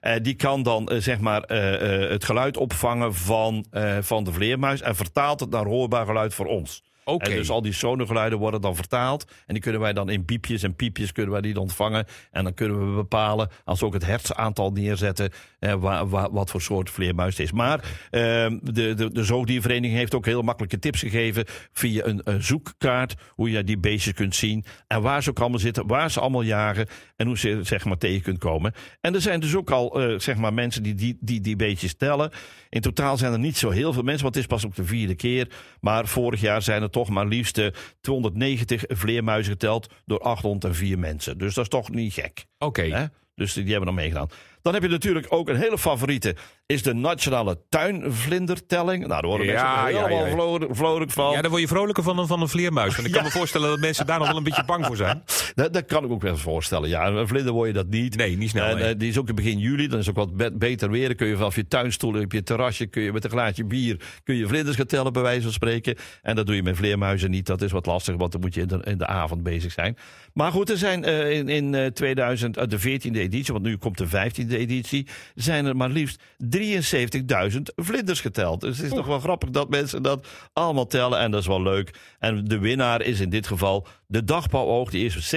Eh, 0.00 0.22
die 0.22 0.34
kan 0.34 0.62
dan 0.62 0.88
eh, 0.88 1.00
zeg 1.00 1.20
maar 1.20 1.42
eh, 1.42 2.10
het 2.10 2.24
geluid 2.24 2.56
opvangen 2.56 3.14
van, 3.14 3.66
van 4.00 4.24
de 4.24 4.32
vleermuis 4.32 4.80
en 4.80 4.96
vertaalt 4.96 5.40
het 5.40 5.50
naar 5.50 5.64
hoorbaar 5.64 6.06
geluid 6.06 6.34
voor 6.34 6.46
ons. 6.46 6.82
En 7.04 7.36
dus 7.36 7.50
al 7.50 7.62
die 7.62 7.72
sonengeluiden 7.72 8.38
worden 8.38 8.60
dan 8.60 8.76
vertaald. 8.76 9.24
En 9.46 9.54
die 9.54 9.62
kunnen 9.62 9.80
wij 9.80 9.92
dan 9.92 10.08
in 10.10 10.24
piepjes 10.24 10.62
en 10.62 10.74
piepjes 10.76 11.12
kunnen 11.12 11.32
wij 11.32 11.40
die 11.40 11.52
dan 11.52 11.62
ontvangen. 11.62 12.06
En 12.30 12.44
dan 12.44 12.54
kunnen 12.54 12.88
we 12.88 12.94
bepalen, 12.94 13.48
als 13.64 13.80
we 13.80 13.86
ook 13.86 13.92
het 13.92 14.06
hertsaantal 14.06 14.70
neerzetten, 14.72 15.30
eh, 15.58 15.72
wa- 15.74 16.06
wa- 16.06 16.30
wat 16.30 16.50
voor 16.50 16.60
soort 16.62 16.90
vleermuis 16.90 17.36
het 17.36 17.46
is. 17.46 17.52
Maar 17.52 17.84
ehm, 18.10 18.58
de, 18.62 18.94
de, 18.94 19.10
de 19.12 19.24
Zoogdiervereniging 19.24 19.98
heeft 19.98 20.14
ook 20.14 20.26
heel 20.26 20.42
makkelijke 20.42 20.78
tips 20.78 21.00
gegeven 21.00 21.44
via 21.72 22.04
een, 22.04 22.20
een 22.24 22.42
zoekkaart. 22.42 23.14
Hoe 23.28 23.50
je 23.50 23.64
die 23.64 23.78
beestjes 23.78 24.14
kunt 24.14 24.34
zien. 24.34 24.64
En 24.86 25.02
waar 25.02 25.22
ze 25.22 25.30
ook 25.30 25.40
allemaal 25.40 25.58
zitten, 25.58 25.86
waar 25.86 26.10
ze 26.10 26.20
allemaal 26.20 26.42
jagen. 26.42 26.86
En 27.16 27.26
hoe 27.26 27.38
ze 27.38 27.60
zeg 27.62 27.84
maar 27.84 27.98
tegen 27.98 28.22
kunt 28.22 28.38
komen. 28.38 28.72
En 29.00 29.14
er 29.14 29.20
zijn 29.20 29.40
dus 29.40 29.56
ook 29.56 29.70
al 29.70 30.02
eh, 30.02 30.18
zeg 30.18 30.36
maar 30.36 30.54
mensen 30.54 30.82
die 30.82 30.94
die, 30.94 31.16
die 31.20 31.40
die 31.40 31.56
beestjes 31.56 31.94
tellen. 31.96 32.30
In 32.68 32.80
totaal 32.80 33.16
zijn 33.16 33.32
er 33.32 33.38
niet 33.38 33.56
zo 33.56 33.70
heel 33.70 33.92
veel 33.92 34.02
mensen, 34.02 34.22
want 34.22 34.34
het 34.34 34.44
is 34.44 34.50
pas 34.50 34.66
ook 34.66 34.74
de 34.74 34.84
vierde 34.84 35.14
keer. 35.14 35.48
Maar 35.80 36.06
vorig 36.06 36.40
jaar 36.40 36.62
zijn 36.62 36.82
er 36.82 36.90
toch 36.94 37.08
maar 37.08 37.26
liefst 37.26 37.58
eh, 37.58 37.66
290 38.00 38.84
vleermuizen 38.88 39.52
geteld 39.52 39.92
door 40.04 40.20
804 40.20 40.98
mensen. 40.98 41.38
Dus 41.38 41.54
dat 41.54 41.64
is 41.64 41.70
toch 41.70 41.90
niet 41.90 42.12
gek. 42.12 42.44
Oké. 42.58 43.10
Dus 43.34 43.52
die, 43.52 43.62
die 43.62 43.72
hebben 43.72 43.94
dan 43.94 44.02
meegedaan. 44.02 44.28
Dan 44.64 44.74
heb 44.74 44.82
je 44.82 44.88
natuurlijk 44.88 45.26
ook 45.28 45.48
een 45.48 45.56
hele 45.56 45.78
favoriete. 45.78 46.36
Is 46.66 46.82
de 46.82 46.94
nationale 46.94 47.58
tuinvlindertelling. 47.68 49.06
Nou, 49.06 49.20
daar 49.20 49.30
worden 49.30 49.46
Ja, 49.46 49.52
mensen 49.82 50.00
ja, 50.00 50.06
helemaal 50.06 50.26
ja. 50.26 50.32
vrolijk, 50.32 50.76
vrolijk 50.76 51.10
van. 51.10 51.32
Ja, 51.32 51.40
daar 51.40 51.50
word 51.50 51.62
je 51.62 51.68
vrolijker 51.68 52.02
van 52.02 52.18
een, 52.18 52.26
van 52.26 52.40
een 52.40 52.48
vleermuis. 52.48 52.94
Want 52.96 53.08
ik 53.08 53.14
kan 53.18 53.22
me 53.22 53.30
voorstellen 53.30 53.68
dat 53.68 53.78
mensen 53.78 54.06
daar 54.06 54.18
nog 54.18 54.28
wel 54.28 54.36
een 54.36 54.42
beetje 54.42 54.64
bang 54.64 54.86
voor 54.86 54.96
zijn. 54.96 55.22
Dat, 55.54 55.72
dat 55.72 55.84
kan 55.84 56.04
ik 56.04 56.10
ook 56.10 56.22
wel 56.22 56.36
voorstellen. 56.36 56.88
Ja, 56.88 57.06
een 57.06 57.28
vlinder 57.28 57.52
word 57.52 57.66
je 57.68 57.74
dat 57.74 57.88
niet. 57.88 58.16
Nee, 58.16 58.36
niet 58.36 58.50
snel, 58.50 58.66
En, 58.66 58.76
nee. 58.76 58.84
eh, 58.92 58.98
die 58.98 59.08
is 59.08 59.18
ook 59.18 59.28
in 59.28 59.34
begin 59.34 59.58
juli. 59.58 59.88
Dan 59.88 59.98
is 59.98 60.08
ook 60.08 60.16
wat 60.16 60.36
be- 60.36 60.52
beter 60.54 60.90
weer. 60.90 61.06
Dan 61.06 61.16
kun 61.16 61.26
je 61.26 61.36
vanaf 61.36 61.56
je 61.56 61.68
tuinstoel 61.68 62.20
op 62.20 62.32
je 62.32 62.42
terrasje... 62.42 62.86
kun 62.86 63.02
je 63.02 63.12
met 63.12 63.24
een 63.24 63.30
glaasje 63.30 63.64
bier 63.64 63.96
kun 64.24 64.34
je 64.34 64.46
vlinders 64.46 64.76
gaan 64.76 64.86
tellen, 64.86 65.12
bij 65.12 65.22
wijze 65.22 65.42
van 65.42 65.52
spreken. 65.52 65.96
En 66.22 66.34
dat 66.36 66.46
doe 66.46 66.54
je 66.54 66.62
met 66.62 66.76
vleermuizen 66.76 67.30
niet. 67.30 67.46
Dat 67.46 67.62
is 67.62 67.72
wat 67.72 67.86
lastig, 67.86 68.16
want 68.16 68.32
dan 68.32 68.40
moet 68.40 68.54
je 68.54 68.60
in 68.60 68.66
de, 68.68 68.80
in 68.84 68.98
de 68.98 69.06
avond 69.06 69.42
bezig 69.42 69.72
zijn. 69.72 69.96
Maar 70.32 70.52
goed, 70.52 70.70
er 70.70 70.76
zijn 70.78 71.04
eh, 71.04 71.30
in, 71.30 71.48
in 71.48 71.74
eh, 71.74 71.86
2000, 71.86 72.56
eh, 72.56 72.66
de 72.68 72.78
14e 72.80 73.16
editie... 73.16 73.52
want 73.52 73.64
nu 73.64 73.76
komt 73.76 73.98
de 73.98 74.06
15e 74.06 74.53
editie... 74.56 75.06
zijn 75.34 75.66
er 75.66 75.76
maar 75.76 75.90
liefst 75.90 76.22
73.000 76.56 77.60
vlinders 77.76 78.20
geteld. 78.20 78.60
Dus 78.60 78.76
het 78.76 78.86
is 78.86 78.92
toch 78.92 79.06
wel 79.06 79.20
grappig 79.20 79.50
dat 79.50 79.68
mensen 79.68 80.02
dat 80.02 80.26
allemaal 80.52 80.86
tellen. 80.86 81.18
En 81.18 81.30
dat 81.30 81.40
is 81.40 81.46
wel 81.46 81.62
leuk. 81.62 81.98
En 82.18 82.44
de 82.44 82.58
winnaar 82.58 83.02
is 83.02 83.20
in 83.20 83.30
dit 83.30 83.46
geval 83.46 83.86
de 84.06 84.24
dagbouwoog. 84.24 84.90
Die 84.90 85.04
is 85.04 85.34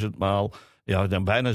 16.000 0.00 0.06
maal... 0.18 0.54
Ja, 0.88 1.06
dan 1.06 1.24
bijna 1.24 1.52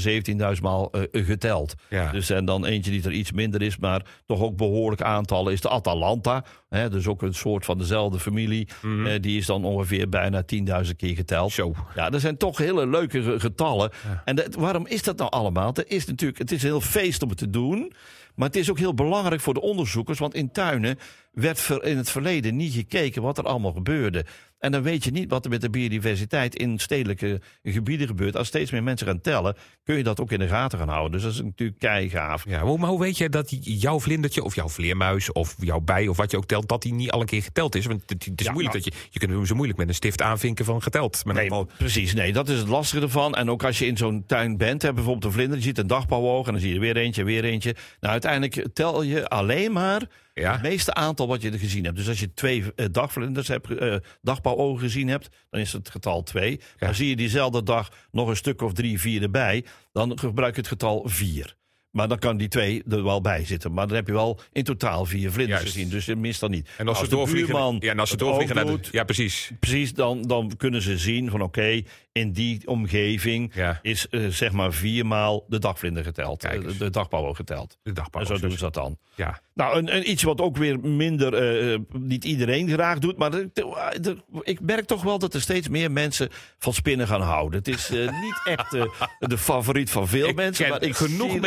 17.000 0.56 0.62
maal 0.62 0.92
eh, 0.92 1.26
geteld. 1.26 1.74
Ja. 1.90 2.12
Dus 2.12 2.30
en 2.30 2.46
dan 2.46 2.66
eentje 2.66 2.92
die 2.92 3.04
er 3.04 3.12
iets 3.12 3.32
minder 3.32 3.62
is, 3.62 3.78
maar 3.78 4.02
toch 4.26 4.42
ook 4.42 4.58
behoorlijk 4.58 5.02
aantallen 5.02 5.54
is 5.54 5.62
de 5.62 5.70
Atalanta. 5.70 6.44
Hè, 6.70 6.90
dus 6.90 7.08
ook 7.08 7.22
een 7.22 7.34
soort 7.34 7.66
van 7.66 7.78
dezelfde 7.78 8.20
familie. 8.20 8.68
Eh, 9.08 9.22
die 9.22 9.38
is 9.38 9.46
dan 9.46 9.66
ongeveer 9.66 10.10
bijna 10.10 10.44
10.000 10.44 10.96
keer 10.98 11.16
geteld. 11.16 11.52
Zo. 11.52 11.74
Ja, 11.96 12.10
dat 12.10 12.22
zijn 12.22 12.38
toch 12.38 12.58
hele 12.58 12.88
leuke 12.88 13.24
ge- 13.24 13.40
getallen. 13.40 13.92
En 14.26 14.36
dat- 14.36 14.56
waarom 14.56 14.88
is 14.88 15.04
dat 15.04 15.18
nou 15.18 15.30
allemaal? 15.32 15.68
Het 15.68 15.86
is 15.88 16.06
natuurlijk, 16.06 16.40
het 16.40 16.52
is 16.52 16.62
een 16.64 16.70
heel 16.70 16.82
feest 16.82 17.22
om 17.24 17.30
het 17.30 17.38
te 17.38 17.50
doen. 17.50 17.94
Maar 18.36 18.48
het 18.48 18.56
is 18.58 18.70
ook 18.70 18.80
heel 18.80 18.94
belangrijk 18.94 19.42
voor 19.42 19.54
de 19.54 19.62
onderzoekers. 19.62 20.20
Want 20.20 20.34
in 20.34 20.52
tuinen 20.52 20.98
werd 21.32 21.70
in 21.82 21.98
het 21.98 22.10
verleden 22.10 22.56
niet 22.56 22.74
gekeken 22.74 23.22
wat 23.22 23.38
er 23.38 23.44
allemaal 23.44 23.72
gebeurde. 23.72 24.26
En 24.64 24.72
dan 24.72 24.82
weet 24.82 25.04
je 25.04 25.12
niet 25.12 25.30
wat 25.30 25.44
er 25.44 25.50
met 25.50 25.62
de 25.62 25.70
biodiversiteit 25.70 26.56
in 26.56 26.80
stedelijke 26.80 27.42
gebieden 27.64 28.08
gebeurt. 28.08 28.38
Als 28.38 28.48
steeds 28.48 28.72
meer 28.72 28.84
mensen 28.84 29.08
gaan 29.08 29.22
tellen, 29.22 29.56
kun 29.84 29.98
je 29.98 30.04
dat 30.04 30.20
ook 30.20 30.32
in 30.32 30.40
de 30.40 30.48
gaten 30.48 30.80
gaan 30.80 30.88
houden. 30.90 31.12
Dus 31.12 31.22
dat 31.22 31.32
is 31.32 31.42
natuurlijk 31.42 31.80
keigaaf. 31.80 32.44
Ja, 32.50 32.62
hoe- 32.62 32.78
maar 32.78 32.90
hoe 32.90 33.00
weet 33.00 33.18
je 33.18 33.30
dat 33.30 33.58
jouw 33.60 34.00
vlindertje 34.00 34.44
of 34.44 34.56
jouw 34.56 34.70
vleermuis 34.70 35.32
of 35.32 35.56
jouw 35.60 35.80
bij 35.80 36.08
of 36.08 36.18
wat 36.18 36.32
je 36.32 36.38
ook 36.38 36.46
telt, 36.46 36.68
dat 36.68 36.82
die 36.82 36.94
niet 36.94 37.12
al 37.12 37.20
een 37.20 37.26
keer 37.26 37.44
geteld 37.44 37.76
is? 37.76 37.86
Want 37.86 38.04
het, 38.06 38.28
is 38.36 38.46
Ja, 38.46 38.52
moeilijk 38.52 38.74
nou. 38.76 38.86
dat 38.86 38.94
je, 38.94 39.08
je 39.10 39.20
kunt 39.20 39.32
hem 39.32 39.46
zo 39.46 39.56
moeilijk 39.56 39.80
met 39.80 39.88
een 39.88 39.96
stift 39.96 40.22
aanvinken 40.22 40.66
van 40.66 40.82
geteld. 40.82 41.26
Maar 41.26 41.36
Nee, 41.36 41.66
precies. 41.78 42.14
Nee, 42.14 42.34
dat 42.34 42.50
is 42.50 42.60
het 42.60 42.68
lastige 42.68 43.02
ervan. 43.04 43.36
En 43.36 43.50
ook 43.50 43.64
als 43.64 43.80
je 43.80 43.86
in 43.86 43.98
zo'n 43.98 44.24
tuin 44.28 44.58
bent, 44.58 44.82
hè, 44.82 44.94
bijvoorbeeld 44.94 45.26
een 45.26 45.32
vlinder, 45.32 45.58
je 45.58 45.64
ziet 45.64 45.78
een 45.78 45.88
dagbouwoog 45.88 46.46
en 46.46 46.52
dan 46.52 46.62
zie 46.62 46.70
je 46.70 46.76
er 46.76 46.82
weer 46.82 46.98
eentje, 46.98 47.24
weer 47.24 47.44
eentje. 47.44 47.76
Nou, 48.00 48.12
uiteindelijk 48.14 48.68
tel 48.74 49.02
je 49.02 49.28
alleen 49.28 49.72
maar 49.72 50.02
Ja. 50.34 50.52
het 50.52 50.62
meeste 50.62 50.94
aantal 50.94 51.28
wat 51.28 51.42
je 51.42 51.52
er 51.52 51.60
gezien 51.60 51.84
hebt. 51.84 51.96
Dus 51.98 52.08
als 52.08 52.20
je 52.20 52.34
twee 52.34 52.74
eh, 52.76 52.86
dagvlinders 52.92 53.48
hebt, 53.48 53.78
eh, 53.78 53.96
dagbouwogen 54.22 54.82
gezien 54.82 55.08
hebt, 55.08 55.30
dan 55.50 55.60
is 55.60 55.74
het 55.74 55.90
getal 55.90 56.24
twee. 56.24 56.62
Maar 56.80 56.96
zie 56.96 57.10
je 57.10 57.16
diezelfde 57.16 57.64
dag 57.64 58.08
nog 58.12 58.28
een 58.28 58.36
stuk 58.36 58.62
of 58.62 58.74
drie, 58.74 59.00
vier 59.00 59.22
erbij, 59.22 59.66
dan 59.92 60.20
gebruik 60.20 60.56
je 60.56 60.62
het 60.62 60.70
getal 60.70 61.02
vier. 61.06 61.56
Maar 61.94 62.08
dan 62.08 62.20
kan 62.20 62.38
die 62.38 62.48
twee 62.48 62.84
er 62.90 63.04
wel 63.04 63.22
bij 63.22 63.46
zitten. 63.46 63.74
Maar 63.74 63.88
dan 63.88 63.96
heb 63.96 64.08
je 64.08 64.14
wel 64.14 64.40
in 64.52 64.64
totaal 64.64 65.06
vier 65.06 65.32
vlinders 65.32 65.60
Juist. 65.62 65.74
gezien. 65.76 65.90
Dus 65.90 66.06
je 66.06 66.16
mist 66.16 66.40
dan 66.40 66.52
niet. 66.52 66.70
En 66.78 66.88
als, 66.88 66.98
ze 66.98 67.04
de 67.04 67.10
doorvliegen, 67.10 67.78
ja, 67.80 67.92
en 67.92 68.00
als 68.00 68.10
ze 68.10 68.18
doorvliegen 68.18 68.56
naar 68.56 68.66
de, 68.66 68.72
doet, 68.72 68.90
ja, 68.92 69.04
precies. 69.04 69.52
Precies, 69.60 69.94
dan, 69.94 70.22
dan 70.22 70.52
kunnen 70.58 70.82
ze 70.82 70.98
zien 70.98 71.30
van 71.30 71.42
oké, 71.42 71.82
in 72.12 72.32
die 72.32 72.68
omgeving 72.68 73.52
Ja. 73.56 73.80
is 73.82 74.08
eh, 74.10 74.28
zeg 74.28 74.52
maar 74.52 74.74
viermaal 74.74 75.46
de 75.48 75.60
dagvlinder 75.60 76.04
geteld. 76.04 76.42
Kijk 76.42 76.64
eh, 76.64 76.78
de 76.80 76.90
dagpauwer 76.90 77.36
geteld. 77.36 77.78
De 77.84 77.94
En 78.12 78.26
zo 78.26 78.38
doen 78.40 78.52
ze 78.52 78.58
dat 78.58 78.74
dan. 78.74 78.98
Ja. 79.16 79.42
Nou, 79.54 79.78
een, 79.78 79.96
een 79.96 80.10
iets 80.10 80.24
wat 80.24 80.42
ook 80.42 80.58
weer 80.58 80.80
minder, 80.80 81.34
eh, 81.34 81.80
niet 81.94 82.26
iedereen 82.26 82.70
graag 82.70 83.00
doet. 83.00 83.18
Maar 83.18 83.32
de- 83.32 83.50
de- 83.54 83.98
de- 84.02 84.18
ik 84.42 84.60
merk 84.62 84.86
toch 84.86 85.04
wel 85.04 85.20
dat 85.20 85.34
er 85.34 85.42
steeds 85.42 85.70
meer 85.70 85.92
mensen 85.92 86.30
van 86.58 86.74
spinnen 86.74 87.08
gaan 87.08 87.22
houden. 87.22 87.60
Het 87.60 87.68
is 87.68 87.90
niet 88.22 88.42
echt 88.46 88.72
de 89.20 89.38
favoriet 89.38 89.90
van 89.90 90.08
veel 90.08 90.28
Ik 90.28 90.36
mensen. 90.36 90.70
Maar 90.70 90.82
ik 90.84 90.96
genoeg 90.96 91.32
zie- 91.32 91.40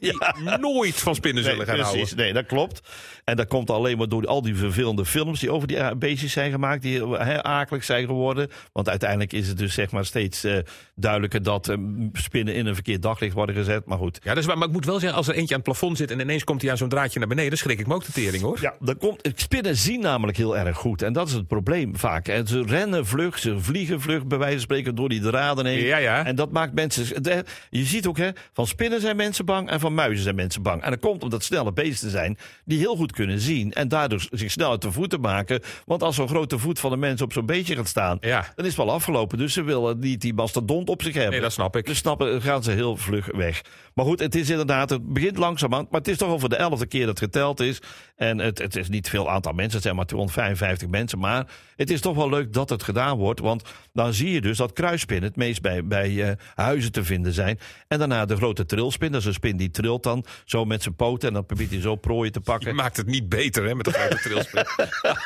mensen 0.00 0.44
die 0.44 0.58
nooit 0.58 0.94
van 0.94 1.14
spinnen 1.14 1.44
zullen 1.44 1.66
gaan 1.66 1.76
precies. 1.76 1.94
houden. 1.94 2.16
Nee, 2.16 2.32
dat 2.32 2.46
klopt. 2.46 2.80
En 3.24 3.36
dat 3.36 3.46
komt 3.46 3.70
alleen 3.70 3.98
maar 3.98 4.08
door 4.08 4.26
al 4.26 4.42
die 4.42 4.56
vervelende 4.56 5.04
films 5.04 5.40
die 5.40 5.50
over 5.50 5.68
die 5.68 5.96
beestjes 5.96 6.32
zijn 6.32 6.50
gemaakt. 6.50 6.82
Die 6.82 7.06
uh, 7.06 7.38
akelig 7.38 7.84
zijn 7.84 8.06
geworden. 8.06 8.50
Want 8.72 8.88
uiteindelijk 8.88 9.32
is 9.32 9.48
het 9.48 9.58
dus 9.58 9.74
zeg 9.74 9.90
maar 9.90 10.04
steeds 10.04 10.44
eh, 10.44 10.58
duidelijker 10.94 11.42
dat 11.42 11.68
eh, 11.68 11.76
spinnen 12.12 12.54
in 12.54 12.66
een 12.66 12.74
verkeerd 12.74 13.02
daglicht 13.02 13.34
worden 13.34 13.54
gezet. 13.54 13.86
Maar 13.86 13.98
goed. 13.98 14.18
Ja, 14.22 14.34
waar. 14.34 14.58
Maar 14.58 14.68
ik 14.68 14.74
moet 14.74 14.84
wel 14.84 14.98
zeggen, 14.98 15.18
als 15.18 15.28
er 15.28 15.34
eentje 15.34 15.54
aan 15.54 15.60
het 15.60 15.68
plafond 15.70 15.96
zit 15.96 16.10
en 16.10 16.20
ineens 16.20 16.44
komt 16.44 16.62
hij 16.62 16.70
aan 16.70 16.76
zo'n 16.76 16.88
draadje 16.88 17.18
naar 17.18 17.28
beneden, 17.28 17.50
dan 17.50 17.58
schrik 17.58 17.78
ik 17.78 17.86
me 17.86 17.94
ook 17.94 18.04
de 18.04 18.12
tering 18.12 18.42
hoor. 18.42 18.58
Ja, 18.60 18.74
dat 18.80 18.98
komt, 18.98 19.30
spinnen 19.34 19.76
zien 19.76 20.00
namelijk 20.00 20.36
heel 20.36 20.56
erg 20.56 20.76
goed. 20.76 21.02
En 21.02 21.12
dat 21.12 21.28
is 21.28 21.34
het 21.34 21.46
probleem 21.46 21.96
vaak. 21.96 22.28
En 22.28 22.46
ze 22.46 22.62
rennen 22.66 23.06
vlug, 23.06 23.38
ze 23.38 23.60
vliegen 23.60 24.00
vlug, 24.00 24.26
bij 24.26 24.38
wijze 24.38 24.54
van 24.54 24.62
spreken, 24.62 24.94
door 24.94 25.08
die 25.08 25.20
draden 25.20 25.66
heen. 25.66 25.84
Ja, 25.84 25.96
ja. 25.96 26.24
En 26.24 26.36
dat 26.36 26.50
maakt 26.52 26.74
mensen... 26.74 27.22
Je 27.70 27.84
ziet 27.84 28.06
ook, 28.06 28.16
hè, 28.16 28.30
van 28.52 28.66
spinnen 28.66 29.00
zijn 29.00 29.16
mensen 29.16 29.44
bang 29.44 29.70
en 29.70 29.80
van 29.82 29.94
muizen 29.94 30.22
zijn 30.22 30.34
mensen 30.34 30.62
bang. 30.62 30.82
En 30.82 30.90
dat 30.90 31.00
komt 31.00 31.22
omdat 31.22 31.44
snelle 31.44 31.72
beesten 31.72 32.10
zijn 32.10 32.38
die 32.64 32.78
heel 32.78 32.96
goed 32.96 33.12
kunnen 33.12 33.40
zien. 33.40 33.72
En 33.72 33.88
daardoor 33.88 34.26
zich 34.30 34.50
snel 34.50 34.70
uit 34.70 34.82
de 34.82 34.92
voeten 34.92 35.20
maken. 35.20 35.60
Want 35.86 36.02
als 36.02 36.14
zo'n 36.16 36.28
grote 36.28 36.58
voet 36.58 36.78
van 36.80 36.92
een 36.92 36.98
mens 36.98 37.22
op 37.22 37.32
zo'n 37.32 37.46
beestje 37.46 37.74
gaat 37.76 37.88
staan, 37.88 38.16
Ja. 38.20 38.40
dan 38.54 38.64
is 38.66 38.76
het 38.76 38.84
wel 38.84 38.94
afgelopen. 38.94 39.38
Dus 39.38 39.52
ze 39.52 39.62
willen 39.62 39.98
niet 39.98 40.20
die 40.20 40.34
mastodont 40.34 40.88
op 40.88 41.02
zich 41.02 41.12
hebben. 41.14 41.32
Nee, 41.32 41.40
dat 41.40 41.52
snap 41.52 41.76
ik. 41.76 41.86
Dus 41.86 41.98
snappen, 41.98 42.42
gaan 42.42 42.62
ze 42.62 42.70
heel 42.70 42.96
vlug 42.96 43.26
weg. 43.32 43.62
Maar 43.94 44.04
goed, 44.04 44.20
het 44.20 44.34
is 44.34 44.50
inderdaad, 44.50 44.90
het 44.90 45.12
begint 45.12 45.36
langzamerhand. 45.36 45.90
Maar 45.90 46.00
het 46.00 46.08
is 46.08 46.16
toch 46.16 46.28
al 46.28 46.38
voor 46.38 46.48
de 46.48 46.56
elfde 46.56 46.86
keer 46.86 47.06
dat 47.06 47.20
het 47.20 47.30
geteld 47.30 47.60
is. 47.60 47.78
En 48.16 48.38
het, 48.38 48.58
het 48.58 48.76
is 48.76 48.88
niet 48.88 49.08
veel 49.08 49.30
aantal 49.30 49.52
mensen, 49.52 49.74
het 49.74 49.82
zijn 49.82 49.96
maar 49.96 50.06
255 50.06 50.88
mensen. 50.88 51.18
Maar 51.18 51.46
het 51.76 51.90
is 51.90 52.00
toch 52.00 52.16
wel 52.16 52.28
leuk 52.28 52.52
dat 52.52 52.70
het 52.70 52.82
gedaan 52.82 53.18
wordt. 53.18 53.40
Want 53.40 53.62
dan 53.92 54.14
zie 54.14 54.30
je 54.30 54.40
dus 54.40 54.56
dat 54.56 54.72
kruisspinnen 54.72 55.28
het 55.28 55.36
meest 55.36 55.62
bij, 55.62 55.84
bij 55.84 56.28
eh, 56.28 56.36
huizen 56.54 56.92
te 56.92 57.04
vinden 57.04 57.32
zijn. 57.32 57.58
En 57.88 57.98
daarna 57.98 58.24
de 58.24 58.36
grote 58.36 58.66
trilspin. 58.66 59.12
Dat 59.12 59.20
is 59.20 59.26
een 59.26 59.32
spin 59.32 59.56
die 59.56 59.70
trilt 59.70 60.02
dan 60.02 60.24
zo 60.44 60.64
met 60.64 60.82
zijn 60.82 60.94
poten. 60.94 61.28
En 61.28 61.34
dan 61.34 61.46
probeert 61.46 61.70
hij 61.70 61.80
zo 61.80 61.96
prooien 61.96 62.32
te 62.32 62.38
Je 62.38 62.44
pakken. 62.44 62.74
maakt 62.74 62.96
het 62.96 63.06
niet 63.06 63.28
beter 63.28 63.64
hè, 63.64 63.74
met 63.74 63.84
de 63.84 63.92
grote 63.92 64.16
trilspin. 64.16 64.64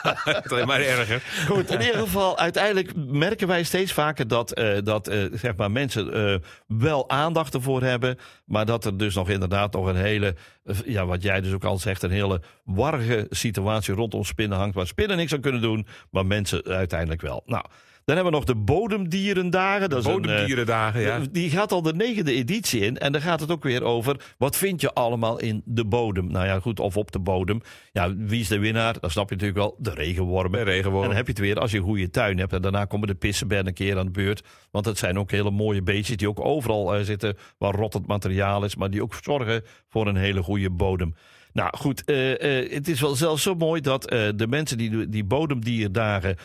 het 0.43 0.53
is 0.53 0.65
maar 0.65 0.81
erger. 0.81 1.23
Goed, 1.49 1.71
in 1.71 1.81
ieder 1.81 2.01
geval, 2.01 2.39
uiteindelijk 2.39 2.93
merken 2.97 3.49
wij 3.49 3.63
steeds 3.63 3.93
vaker 3.93 4.29
dat, 4.29 4.53
eh, 4.53 4.77
dat 4.83 5.09
eh, 5.09 5.25
zeg 5.33 5.57
maar 5.57 5.71
mensen 5.71 6.15
wel 6.67 7.11
aandacht 7.11 7.55
ervoor 7.55 7.83
hebben. 7.83 8.19
Maar 8.57 8.67
dat 8.67 8.85
er 8.85 8.97
dus 8.97 9.15
nog 9.15 9.29
inderdaad 9.29 9.73
nog 9.73 9.87
een 9.87 9.97
hele, 9.97 10.35
ja, 10.85 11.07
wat 11.07 11.23
jij 11.23 11.41
dus 11.41 11.53
ook 11.53 11.65
al 11.65 11.79
zegt, 11.79 12.03
een 12.03 12.11
hele 12.11 12.41
warrige 12.65 13.27
situatie 13.31 13.95
rondom 13.95 14.25
spinnen 14.25 14.59
hangt. 14.59 14.75
Waar 14.75 14.87
spinnen 14.87 15.17
niks 15.17 15.33
aan 15.33 15.41
kunnen 15.41 15.61
doen, 15.61 15.87
maar 16.11 16.27
mensen 16.27 16.65
uiteindelijk 16.65 17.21
wel. 17.21 17.43
Nou, 17.47 17.65
dan 18.07 18.15
hebben 18.15 18.33
we 18.33 18.39
nog 18.39 18.47
de 18.47 18.55
bodemdierendagen. 18.65 19.91
Dat 19.91 19.99
is 19.99 20.05
een, 20.05 20.11
eh, 20.11 20.21
Bodemdierendagen, 20.21 21.01
ja. 21.01 21.21
die 21.31 21.51
gaat 21.51 21.73
al 21.73 21.83
de 21.83 21.95
negende 21.95 22.33
editie 22.33 22.81
in. 22.81 22.99
En 22.99 23.13
dan 23.13 23.21
gaat 23.21 23.41
het 23.41 23.51
ook 23.51 23.63
weer 23.63 23.83
over. 23.83 24.35
Wat 24.39 24.57
vind 24.57 24.81
je 24.81 24.93
allemaal 24.93 25.39
in 25.41 25.63
de 25.65 25.85
bodem? 25.85 26.31
Nou 26.31 26.47
ja, 26.47 26.61
goed, 26.61 26.81
of 26.81 26.97
op 26.97 27.13
de 27.13 27.19
bodem. 27.19 27.61
Ja, 27.93 28.17
wie 28.17 28.41
is 28.41 28.49
de 28.49 28.59
winnaar? 28.59 29.01
Dan 29.01 29.11
snap 29.11 29.29
je 29.29 29.35
natuurlijk 29.35 29.61
wel. 29.61 29.77
De 29.79 29.91
regenwormen. 29.91 30.65
De 30.65 30.71
regenwormen. 30.71 31.03
En 31.03 31.09
dan 31.09 31.17
heb 31.17 31.27
je 31.27 31.33
het 31.33 31.41
weer 31.41 31.61
als 31.61 31.71
je 31.71 31.79
een 31.79 31.85
goede 31.85 32.11
tuin 32.11 32.39
hebt. 32.39 32.53
En 32.53 32.63
daarna 32.63 32.85
komen 32.85 33.09
de 33.09 33.15
pissenbergen 33.15 33.67
een 33.67 33.75
keer 33.75 33.99
aan 33.99 34.07
de 34.07 34.11
beurt. 34.11 34.43
Want 34.71 34.85
dat 34.85 34.99
zijn 34.99 35.19
ook 35.19 35.31
hele 35.31 35.51
mooie 35.51 35.83
beestjes 35.83 36.17
die 36.17 36.29
ook 36.29 36.41
overal 36.41 36.95
eh, 36.95 37.05
zitten 37.05 37.37
waar 37.59 37.75
rottend 37.75 38.07
materiaal 38.07 38.65
is. 38.65 38.77
Maar 38.77 38.91
die 38.91 39.03
ook 39.03 39.15
zorgen 39.23 39.63
voor 39.89 40.07
een 40.07 40.17
hele 40.17 40.43
goede 40.43 40.71
bodem. 40.71 41.15
Nou 41.57 41.77
goed, 41.77 42.05
eh, 42.05 42.61
eh, 42.61 42.73
het 42.73 42.89
is 42.89 43.01
wel 43.01 43.15
zelfs 43.15 43.43
zo 43.43 43.55
mooi 43.55 43.81
dat 43.81 44.11
eh, 44.11 44.29
de 44.35 44.47
mensen 44.47 44.79
die 44.79 45.09
die 45.09 45.25
bodemdierdagen 45.25 46.37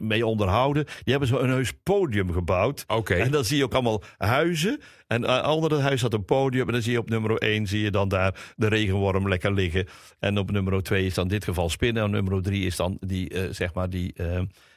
mee 0.00 0.26
onderhouden, 0.26 0.84
die 0.84 1.10
hebben 1.10 1.28
zo 1.28 1.38
een 1.38 1.50
heus 1.50 1.72
podium 1.82 2.32
gebouwd. 2.32 2.84
Oké. 2.86 3.14
En 3.14 3.30
dan 3.30 3.44
zie 3.44 3.56
je 3.56 3.64
ook 3.64 3.72
allemaal 3.72 4.02
huizen. 4.18 4.80
En 5.06 5.22
uh, 5.22 5.48
onder 5.50 5.72
het 5.72 5.80
huis 5.80 6.02
had 6.02 6.12
een 6.12 6.24
podium. 6.24 6.66
En 6.66 6.72
dan 6.72 6.82
zie 6.82 6.92
je 6.92 6.98
op 6.98 7.08
nummer 7.08 7.36
1 7.36 7.66
zie 7.66 7.82
je 7.82 7.90
dan 7.90 8.08
daar 8.08 8.52
de 8.56 8.68
regenworm 8.68 9.28
lekker 9.28 9.52
liggen. 9.52 9.86
En 10.18 10.38
op 10.38 10.50
nummer 10.50 10.82
2 10.82 11.06
is 11.06 11.14
dan 11.14 11.24
in 11.24 11.30
dit 11.30 11.44
geval 11.44 11.68
spinnen. 11.68 12.02
En 12.02 12.10
nummer 12.10 12.42
3 12.42 12.66
is 12.66 12.76
dan 12.76 12.96
die, 13.00 13.32
zeg 13.50 13.74
maar, 13.74 13.90
die 13.90 14.14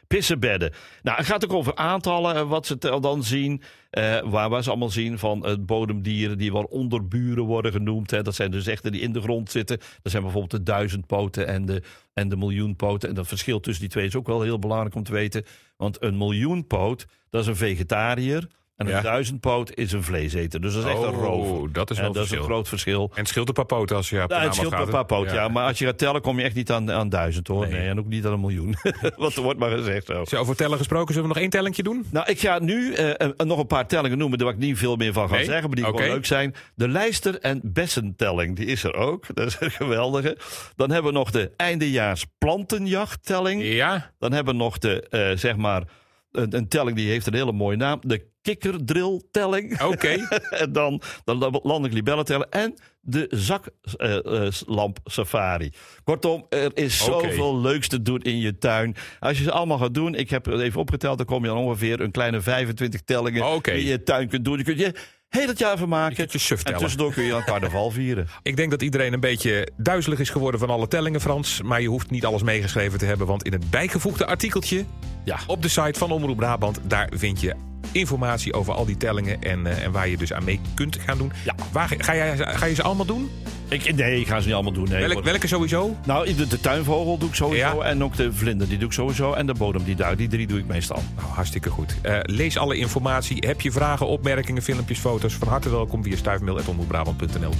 pissenbedden. 0.07 0.73
Nou, 1.03 1.17
het 1.17 1.25
gaat 1.25 1.43
ook 1.45 1.53
over 1.53 1.75
aantallen, 1.75 2.35
eh, 2.35 2.49
wat 2.49 2.65
ze 2.65 2.77
dan 2.77 3.23
zien. 3.23 3.61
eh, 3.89 4.19
waar, 4.23 4.49
waar 4.49 4.63
ze 4.63 4.69
allemaal 4.69 4.89
zien 4.89 5.19
van 5.19 5.45
eh, 5.45 5.55
bodemdieren 5.59 6.37
die 6.37 6.51
wel 6.51 6.63
onderburen 6.63 7.43
worden 7.43 7.71
genoemd. 7.71 8.11
Hè. 8.11 8.21
Dat 8.21 8.35
zijn 8.35 8.51
dus 8.51 8.67
echte 8.67 8.91
die 8.91 9.01
in 9.01 9.13
de 9.13 9.21
grond 9.21 9.51
zitten. 9.51 9.77
Dat 9.77 10.11
zijn 10.11 10.23
bijvoorbeeld 10.23 10.51
de 10.51 10.71
duizendpoten 10.71 11.47
en 11.47 11.65
de, 11.65 11.81
en 12.13 12.29
de 12.29 12.37
miljoenpoten. 12.37 13.09
En 13.09 13.15
dat 13.15 13.27
verschil 13.27 13.59
tussen 13.59 13.81
die 13.83 13.91
twee 13.91 14.05
is 14.05 14.15
ook 14.15 14.27
wel 14.27 14.41
heel 14.41 14.59
belangrijk 14.59 14.95
om 14.95 15.03
te 15.03 15.11
weten. 15.11 15.43
Want 15.77 16.03
een 16.03 16.17
miljoenpoot, 16.17 17.05
dat 17.29 17.41
is 17.41 17.47
een 17.47 17.55
vegetariër. 17.55 18.47
En 18.75 18.85
een 18.85 18.91
Ja. 18.91 19.01
duizendpoot 19.01 19.75
is 19.75 19.91
een 19.91 20.03
vleeseter. 20.03 20.61
Dus 20.61 20.73
dat 20.73 20.83
is 20.83 20.89
echt 20.89 21.01
een 21.01 21.07
Oh, 21.15 21.21
rover. 21.23 21.71
dat 21.73 21.89
is 21.91 21.97
En 21.97 22.03
wel 22.03 22.13
dat 22.13 22.23
is 22.25 22.31
een 22.31 22.43
groot 22.43 22.67
verschil. 22.67 23.11
En 23.13 23.19
het 23.19 23.27
scheelt 23.27 23.47
een 23.47 23.53
paar 23.53 23.65
poten 23.65 23.95
als 23.95 24.09
je 24.09 24.15
Ja, 24.15 24.21
het 24.41 24.55
scheelt 24.55 24.71
een 24.73 25.05
paar 25.05 25.33
ja. 25.33 25.47
Maar 25.47 25.67
als 25.67 25.79
je 25.79 25.85
gaat 25.85 25.97
tellen, 25.97 26.21
kom 26.21 26.37
je 26.39 26.43
echt 26.45 26.55
niet 26.55 26.71
aan, 26.71 26.91
aan 26.91 27.09
duizend 27.09 27.47
hoor. 27.47 27.67
Nee. 27.67 27.71
Nee. 27.79 27.87
en 27.89 27.99
ook 27.99 28.05
niet 28.05 28.25
aan 28.25 28.33
een 28.33 28.39
miljoen. 28.39 28.75
Wat 29.15 29.35
wordt 29.35 29.59
maar 29.59 29.71
gezegd 29.71 30.05
zo. 30.05 30.25
Zo, 30.25 30.35
over 30.37 30.55
tellen 30.55 30.77
gesproken, 30.77 31.13
zullen 31.13 31.27
we 31.29 31.33
nog 31.33 31.43
één 31.43 31.51
tellingje 31.51 31.83
doen? 31.83 32.05
Nou, 32.11 32.29
ik 32.29 32.39
ga 32.39 32.59
nu 32.59 32.93
eh, 32.93 33.09
eh, 33.27 33.29
nog 33.37 33.59
een 33.59 33.67
paar 33.67 33.87
tellingen 33.87 34.17
noemen, 34.17 34.37
daar 34.37 34.47
waar 34.47 34.55
ik 34.55 34.61
niet 34.63 34.77
veel 34.77 34.95
meer 34.95 35.13
van 35.13 35.29
ga 35.29 35.35
Nee? 35.35 35.45
zeggen, 35.45 35.67
maar 35.67 35.75
die 35.75 35.87
Oké. 35.87 35.97
gewoon 35.97 36.13
leuk 36.13 36.25
zijn. 36.25 36.55
De 36.75 36.87
lijster- 36.87 37.39
en 37.39 37.59
bessentelling, 37.63 38.55
die 38.55 38.65
is 38.65 38.83
er 38.83 38.93
ook. 38.93 39.25
Dat 39.35 39.47
is 39.47 39.57
een 39.59 39.71
geweldige. 39.71 40.37
Dan 40.75 40.91
hebben 40.91 41.11
we 41.11 41.17
nog 41.17 41.31
de 41.31 41.51
eindejaars 41.55 42.25
plantenjachttelling. 42.37 43.63
Ja. 43.63 44.11
Dan 44.19 44.31
hebben 44.31 44.53
we 44.53 44.59
nog 44.59 44.77
de, 44.77 45.07
eh, 45.09 45.37
zeg 45.37 45.55
maar, 45.55 45.83
een, 46.31 46.55
een 46.55 46.67
telling 46.67 46.95
die 46.97 47.09
heeft 47.09 47.27
een 47.27 47.33
hele 47.33 47.51
mooie 47.51 47.77
naam. 47.77 47.99
De 48.01 48.33
kikkerdrilltelling. 48.45 49.81
Oké. 49.81 50.27
en 50.63 50.71
dan 50.71 51.01
de 51.23 51.59
landelijk 51.63 51.93
libellentelling. 51.93 52.49
En 52.49 52.75
de 53.01 53.27
zaklamp 53.29 54.99
safari. 55.03 55.71
Kortom, 56.03 56.45
er 56.49 56.71
is 56.73 57.03
zoveel 57.03 57.61
leuks 57.61 57.87
te 57.87 58.01
doen 58.01 58.21
in 58.21 58.37
je 58.37 58.57
tuin. 58.57 58.95
Als 59.19 59.37
je 59.37 59.43
ze 59.43 59.51
allemaal 59.51 59.77
gaat 59.77 59.93
doen, 59.93 60.15
ik 60.15 60.29
heb 60.29 60.45
het 60.45 60.59
even 60.59 60.79
opgeteld, 60.79 61.17
dan 61.17 61.25
kom 61.25 61.43
je 61.43 61.49
aan 61.49 61.57
ongeveer 61.57 62.01
een 62.01 62.11
kleine 62.11 62.41
25 62.41 63.01
tellingen 63.01 63.61
die 63.61 63.85
je 63.85 64.03
tuin 64.03 64.27
kunt 64.27 64.45
doen. 64.45 64.57
Je 64.57 64.63
kunt 64.63 64.79
je 64.79 64.93
heel 65.35 65.47
het 65.47 65.59
jaar 65.59 65.77
van 65.77 65.87
Je 65.87 65.93
maken. 65.93 66.17
En 66.29 66.57
tellen. 66.63 66.79
tussendoor 66.79 67.13
kun 67.13 67.23
je 67.23 67.35
aan 67.35 67.43
carnaval 67.43 67.91
vieren. 67.91 68.27
Ik 68.43 68.55
denk 68.57 68.71
dat 68.71 68.81
iedereen 68.81 69.13
een 69.13 69.19
beetje 69.19 69.67
duizelig 69.77 70.19
is 70.19 70.29
geworden 70.29 70.59
van 70.59 70.69
alle 70.69 70.87
tellingen, 70.87 71.21
Frans. 71.21 71.61
Maar 71.61 71.81
je 71.81 71.87
hoeft 71.87 72.09
niet 72.09 72.25
alles 72.25 72.43
meegeschreven 72.43 72.99
te 72.99 73.05
hebben. 73.05 73.27
Want 73.27 73.43
in 73.43 73.51
het 73.51 73.69
bijgevoegde 73.69 74.25
artikeltje 74.25 74.85
Ja. 75.23 75.39
op 75.47 75.61
de 75.61 75.67
site 75.67 75.99
van 75.99 76.11
Omroep 76.11 76.37
Brabant... 76.37 76.79
daar 76.83 77.09
vind 77.13 77.41
je 77.41 77.55
informatie 77.91 78.53
over 78.53 78.73
al 78.73 78.85
die 78.85 78.97
tellingen 78.97 79.41
en, 79.41 79.67
eh, 79.67 79.83
en 79.83 79.91
waar 79.91 80.07
je 80.07 80.17
dus 80.17 80.33
aan 80.33 80.43
mee 80.43 80.59
kunt 80.75 80.97
gaan 81.05 81.17
doen. 81.17 81.31
Ja. 81.43 81.55
Waar, 81.71 81.91
ga, 81.97 82.15
jij, 82.15 82.37
ga 82.37 82.65
je 82.65 82.75
ze 82.75 82.83
allemaal 82.83 83.05
doen? 83.05 83.29
Ik, 83.67 83.95
nee, 83.95 84.19
ik 84.19 84.27
ga 84.27 84.39
ze 84.39 84.45
niet 84.45 84.53
allemaal 84.53 84.71
doen. 84.73 84.89
Nee, 84.89 84.99
Welk, 84.99 85.13
Hoor. 85.13 85.23
welke 85.23 85.47
sowieso? 85.47 85.95
Nou, 86.05 86.33
de, 86.33 86.47
de 86.47 86.59
tuinvogel 86.59 87.17
doe 87.17 87.29
ik 87.29 87.35
sowieso. 87.35 87.83
Ja. 87.83 87.89
En 87.89 88.03
ook 88.03 88.15
de 88.15 88.33
vlinder, 88.33 88.67
die 88.67 88.77
doe 88.77 88.87
ik 88.87 88.93
sowieso. 88.93 89.33
En 89.33 89.45
de 89.45 89.53
bodem, 89.53 89.83
die 89.83 89.95
duik, 89.95 90.17
die 90.17 90.27
drie 90.27 90.47
doe 90.47 90.59
ik 90.59 90.67
meestal. 90.67 91.03
Nou, 91.15 91.27
hartstikke 91.27 91.69
goed. 91.69 91.95
Eh, 92.01 92.17
lees 92.21 92.57
alle 92.57 92.77
informatie. 92.77 93.43
Heb 93.47 93.61
je 93.61 93.71
vragen, 93.71 94.07
opmerkingen, 94.07 94.61
filmpjes, 94.61 94.99
foto's? 94.99 95.33
Van 95.33 95.47
harte 95.47 95.69
welkom 95.69 96.03
via 96.03 96.15
stuifmail.omroepbrabant.nl. 96.15 97.53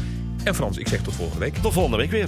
En 0.44 0.56
Frans, 0.56 0.78
ik 0.78 0.88
zeg 0.88 1.02
tot 1.02 1.14
volgende 1.16 1.40
week. 1.40 1.56
Tot 1.58 1.74
volgende 1.74 1.98
week 1.98 2.12
weer. 2.12 2.28